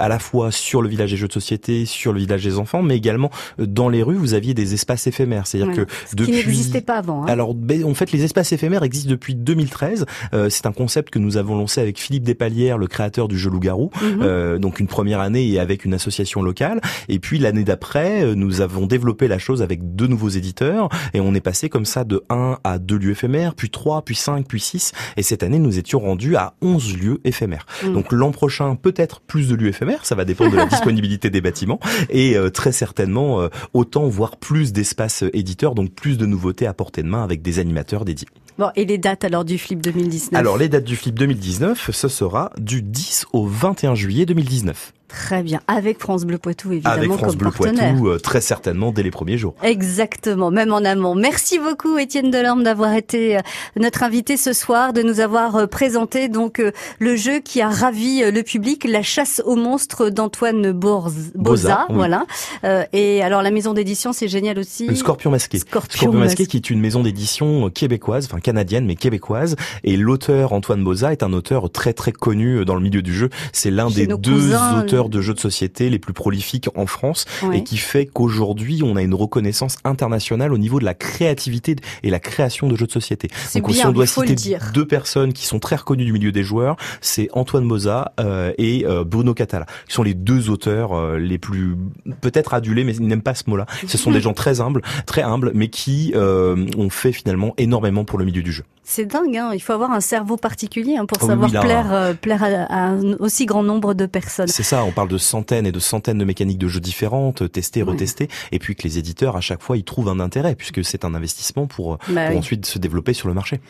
à 0.00 0.08
la 0.08 0.18
fois 0.18 0.50
sur 0.50 0.82
le 0.82 0.88
village 0.88 1.12
des 1.12 1.16
jeux 1.16 1.28
de 1.28 1.32
société, 1.32 1.86
sur 1.86 2.12
le 2.12 2.18
village 2.18 2.42
des 2.42 2.58
enfants, 2.58 2.82
mais 2.82 2.96
également 2.96 3.30
dans 3.58 3.88
les 3.88 4.02
rues, 4.02 4.16
vous 4.16 4.34
aviez 4.34 4.54
des 4.54 4.74
espaces 4.74 5.06
éphémères. 5.06 5.37
C'est-à-dire 5.46 5.74
que 5.74 5.92
Ce 6.06 6.10
qui 6.10 6.16
depuis 6.16 6.32
n'existait 6.32 6.80
pas 6.80 6.96
avant. 6.98 7.22
hein. 7.24 7.28
Alors, 7.28 7.54
ben, 7.54 7.84
en 7.84 7.94
fait, 7.94 8.12
les 8.12 8.24
espaces 8.24 8.52
éphémères 8.52 8.82
existent 8.82 9.10
depuis 9.10 9.34
2013. 9.34 10.06
Euh, 10.34 10.48
c'est 10.50 10.66
un 10.66 10.72
concept 10.72 11.10
que 11.10 11.18
nous 11.18 11.36
avons 11.36 11.56
lancé 11.56 11.80
avec 11.80 11.98
Philippe 11.98 12.24
Despalières, 12.24 12.78
le 12.78 12.86
créateur 12.86 13.28
du 13.28 13.38
jeu 13.38 13.50
Loup-garou. 13.50 13.90
Mhm. 14.00 14.18
Euh, 14.22 14.58
donc 14.58 14.80
une 14.80 14.86
première 14.86 15.20
année 15.20 15.48
et 15.48 15.58
avec 15.58 15.84
une 15.84 15.94
association 15.94 16.42
locale. 16.42 16.80
Et 17.08 17.18
puis 17.18 17.38
l'année 17.38 17.64
d'après, 17.64 18.22
euh, 18.24 18.34
nous 18.34 18.60
avons 18.60 18.86
développé 18.86 19.28
la 19.28 19.38
chose 19.38 19.62
avec 19.62 19.94
deux 19.94 20.06
nouveaux 20.06 20.28
éditeurs 20.28 20.88
et 21.14 21.20
on 21.20 21.34
est 21.34 21.40
passé 21.40 21.68
comme 21.68 21.84
ça 21.84 22.04
de 22.04 22.22
1 22.30 22.58
à 22.64 22.78
2 22.78 22.96
lieux 22.98 23.10
éphémères, 23.12 23.54
puis 23.54 23.70
3, 23.70 24.02
puis 24.02 24.14
5, 24.14 24.46
puis 24.46 24.60
6. 24.60 24.92
Et 25.16 25.22
cette 25.22 25.42
année, 25.42 25.58
nous 25.58 25.78
étions 25.78 26.00
rendus 26.00 26.36
à 26.36 26.54
11 26.62 26.96
lieux 26.96 27.20
éphémères. 27.24 27.66
Mm. 27.84 27.92
Donc 27.92 28.12
l'an 28.12 28.30
prochain, 28.30 28.74
peut-être 28.76 29.20
plus 29.20 29.48
de 29.48 29.54
lieux 29.54 29.68
éphémères, 29.68 30.04
ça 30.04 30.14
va 30.14 30.24
dépendre 30.24 30.52
de 30.52 30.56
la 30.56 30.66
disponibilité 30.78 31.30
des 31.30 31.40
bâtiments. 31.40 31.80
Et 32.10 32.36
euh, 32.36 32.50
très 32.50 32.72
certainement, 32.72 33.40
euh, 33.40 33.48
autant 33.74 34.06
voire 34.08 34.36
plus 34.36 34.72
d'espaces 34.72 35.24
éditeurs, 35.32 35.74
donc 35.74 35.90
plus 35.92 36.18
de 36.18 36.26
nouveautés 36.26 36.66
à 36.66 36.74
portée 36.74 37.02
de 37.02 37.08
main 37.08 37.22
avec 37.22 37.42
des 37.42 37.58
animateurs 37.58 38.04
dédiés. 38.04 38.28
Bon, 38.58 38.70
et 38.74 38.84
les 38.84 38.98
dates 38.98 39.22
alors 39.24 39.44
du 39.44 39.56
Flip 39.56 39.80
2019 39.80 40.34
Alors 40.34 40.58
les 40.58 40.68
dates 40.68 40.84
du 40.84 40.96
Flip 40.96 41.14
2019, 41.14 41.90
ce 41.92 42.08
sera 42.08 42.50
du 42.58 42.82
10 42.82 43.26
au 43.32 43.46
21 43.46 43.94
juillet 43.94 44.26
2019. 44.26 44.92
Très 45.08 45.42
bien, 45.42 45.60
avec 45.66 45.98
France 45.98 46.26
Bleu 46.26 46.36
Poitou 46.36 46.72
évidemment 46.72 46.94
Avec 46.94 47.12
France 47.12 47.20
comme 47.32 47.36
Bleu 47.36 47.50
partenaire. 47.50 47.92
Poitou, 47.92 48.08
euh, 48.08 48.18
très 48.18 48.42
certainement 48.42 48.92
dès 48.92 49.02
les 49.02 49.10
premiers 49.10 49.38
jours. 49.38 49.54
Exactement, 49.62 50.50
même 50.50 50.70
en 50.72 50.84
amont. 50.84 51.14
Merci 51.14 51.58
beaucoup 51.58 51.96
Étienne 51.96 52.30
Delorme 52.30 52.62
d'avoir 52.62 52.92
été 52.92 53.38
euh, 53.38 53.40
notre 53.76 54.02
invité 54.02 54.36
ce 54.36 54.52
soir, 54.52 54.92
de 54.92 55.02
nous 55.02 55.20
avoir 55.20 55.56
euh, 55.56 55.66
présenté 55.66 56.28
donc 56.28 56.62
le 56.98 57.16
jeu 57.16 57.40
qui 57.40 57.62
a 57.62 57.70
ravi 57.70 58.20
le 58.30 58.42
public, 58.42 58.84
La 58.88 59.02
chasse 59.02 59.40
aux 59.46 59.56
monstres 59.56 60.10
d'Antoine 60.10 60.72
Boza, 60.72 61.86
oui. 61.88 61.94
voilà. 61.94 62.26
Euh, 62.64 62.84
et 62.92 63.22
alors 63.22 63.42
la 63.42 63.50
maison 63.50 63.72
d'édition, 63.72 64.12
c'est 64.12 64.28
génial 64.28 64.58
aussi. 64.58 64.86
Le 64.86 64.94
Scorpion 64.94 65.30
Masqué. 65.30 65.58
Scorpion 65.58 66.12
Masqué 66.12 66.42
Masqué. 66.42 66.46
qui 66.46 66.56
est 66.58 66.70
une 66.70 66.80
maison 66.80 67.02
d'édition 67.02 67.70
québécoise, 67.70 68.26
enfin 68.26 68.40
canadienne 68.40 68.84
mais 68.84 68.94
québécoise. 68.94 69.56
Et 69.84 69.96
l'auteur 69.96 70.52
Antoine 70.52 70.84
Boza 70.84 71.12
est 71.12 71.22
un 71.22 71.32
auteur 71.32 71.70
très 71.70 71.94
très 71.94 72.12
connu 72.12 72.64
dans 72.66 72.74
le 72.74 72.82
milieu 72.82 73.00
du 73.00 73.14
jeu. 73.14 73.30
C'est 73.52 73.70
l'un 73.70 73.88
des 73.88 74.06
deux 74.06 74.16
cousins, 74.34 74.80
auteurs 74.80 74.97
auteurs 74.98 75.08
de 75.08 75.20
jeux 75.20 75.34
de 75.34 75.40
société 75.40 75.90
les 75.90 75.98
plus 75.98 76.12
prolifiques 76.12 76.68
en 76.74 76.86
France 76.86 77.24
et 77.52 77.62
qui 77.62 77.76
fait 77.76 78.06
qu'aujourd'hui 78.06 78.82
on 78.82 78.96
a 78.96 79.02
une 79.02 79.14
reconnaissance 79.14 79.76
internationale 79.84 80.52
au 80.52 80.58
niveau 80.58 80.80
de 80.80 80.84
la 80.84 80.94
créativité 80.94 81.76
et 82.02 82.10
la 82.10 82.20
création 82.20 82.68
de 82.68 82.76
jeux 82.76 82.86
de 82.86 82.92
société. 82.92 83.28
Donc 83.54 83.72
si 83.72 83.86
on 83.86 83.92
doit 83.92 84.06
citer 84.06 84.58
deux 84.72 84.86
personnes 84.86 85.32
qui 85.32 85.46
sont 85.46 85.58
très 85.58 85.76
reconnues 85.76 86.04
du 86.04 86.12
milieu 86.12 86.32
des 86.32 86.42
joueurs, 86.42 86.76
c'est 87.00 87.28
Antoine 87.32 87.64
Moza 87.64 88.12
euh, 88.20 88.52
et 88.58 88.84
euh, 88.86 89.04
Bruno 89.04 89.34
Catala, 89.34 89.66
qui 89.86 89.94
sont 89.94 90.02
les 90.02 90.14
deux 90.14 90.50
auteurs 90.50 90.92
euh, 90.92 91.18
les 91.18 91.38
plus 91.38 91.76
peut-être 92.20 92.54
adulés, 92.54 92.84
mais 92.84 92.94
ils 92.94 93.06
n'aiment 93.06 93.22
pas 93.22 93.34
ce 93.34 93.44
mot-là. 93.48 93.66
Ce 93.86 93.98
sont 93.98 94.10
des 94.12 94.20
gens 94.20 94.34
très 94.34 94.60
humbles, 94.60 94.82
très 95.06 95.22
humbles, 95.22 95.52
mais 95.54 95.68
qui 95.68 96.12
euh, 96.14 96.66
ont 96.76 96.90
fait 96.90 97.12
finalement 97.12 97.54
énormément 97.58 98.04
pour 98.04 98.18
le 98.18 98.24
milieu 98.24 98.42
du 98.42 98.52
jeu. 98.52 98.64
C'est 98.90 99.04
dingue, 99.04 99.36
hein. 99.36 99.50
il 99.52 99.60
faut 99.60 99.74
avoir 99.74 99.90
un 99.92 100.00
cerveau 100.00 100.38
particulier 100.38 100.96
hein, 100.96 101.04
pour 101.04 101.22
oui, 101.22 101.28
savoir 101.28 101.50
oui, 101.52 101.58
plaire, 101.60 101.92
euh, 101.92 102.14
plaire 102.14 102.42
à, 102.42 102.46
à 102.46 102.78
un 102.88 103.12
aussi 103.18 103.44
grand 103.44 103.62
nombre 103.62 103.92
de 103.92 104.06
personnes. 104.06 104.48
C'est 104.48 104.62
ça, 104.62 104.82
on 104.84 104.92
parle 104.92 105.08
de 105.08 105.18
centaines 105.18 105.66
et 105.66 105.72
de 105.72 105.78
centaines 105.78 106.16
de 106.16 106.24
mécaniques 106.24 106.56
de 106.56 106.68
jeux 106.68 106.80
différentes, 106.80 107.52
testées, 107.52 107.82
Ouais. 107.82 107.90
retestées, 107.90 108.28
et 108.50 108.58
puis 108.58 108.74
que 108.74 108.84
les 108.84 108.96
éditeurs 108.98 109.36
à 109.36 109.42
chaque 109.42 109.62
fois 109.62 109.76
ils 109.76 109.84
trouvent 109.84 110.08
un 110.08 110.20
intérêt 110.20 110.54
puisque 110.54 110.82
c'est 110.82 111.04
un 111.04 111.14
investissement 111.14 111.66
pour, 111.66 111.92
euh, 111.92 111.96
Bah 112.08 112.22
pour 112.26 112.32
oui. 112.32 112.38
ensuite 112.38 112.64
se 112.64 112.78
développer 112.78 113.12
sur 113.12 113.28
le 113.28 113.34
marché. 113.34 113.60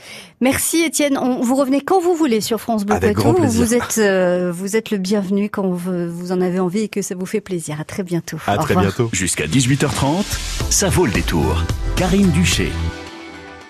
Merci 0.40 0.83
Étienne. 0.85 1.18
On, 1.18 1.40
vous 1.40 1.57
revenez 1.57 1.81
quand 1.81 2.00
vous 2.00 2.14
voulez 2.14 2.40
sur 2.40 2.61
France 2.61 2.87
Bleu 2.87 2.94
Avec 2.94 3.14
Poitou. 3.16 3.33
grand 3.33 3.40
plaisir. 3.40 3.64
Vous 3.64 3.74
êtes, 3.74 3.98
euh, 3.98 4.52
vous 4.54 4.76
êtes 4.76 4.92
le 4.92 4.98
bienvenu 4.98 5.50
quand 5.50 5.68
vous, 5.68 6.09
vous 6.09 6.31
en 6.31 6.40
avez 6.40 6.61
envie 6.61 6.83
et 6.83 6.88
que 6.88 7.02
ça 7.02 7.16
vous 7.16 7.26
fait 7.26 7.40
plaisir. 7.40 7.81
À 7.81 7.85
très 7.85 8.04
bientôt. 8.04 8.37
À 8.46 8.54
Au 8.54 8.59
très 8.62 8.74
revoir. 8.74 8.85
bientôt. 8.94 9.11
Jusqu'à 9.12 9.46
18h30, 9.48 10.24
ça 10.70 10.88
vaut 10.88 11.07
le 11.07 11.12
détour. 11.12 11.64
Karine 11.96 12.31
Duché. 12.31 12.70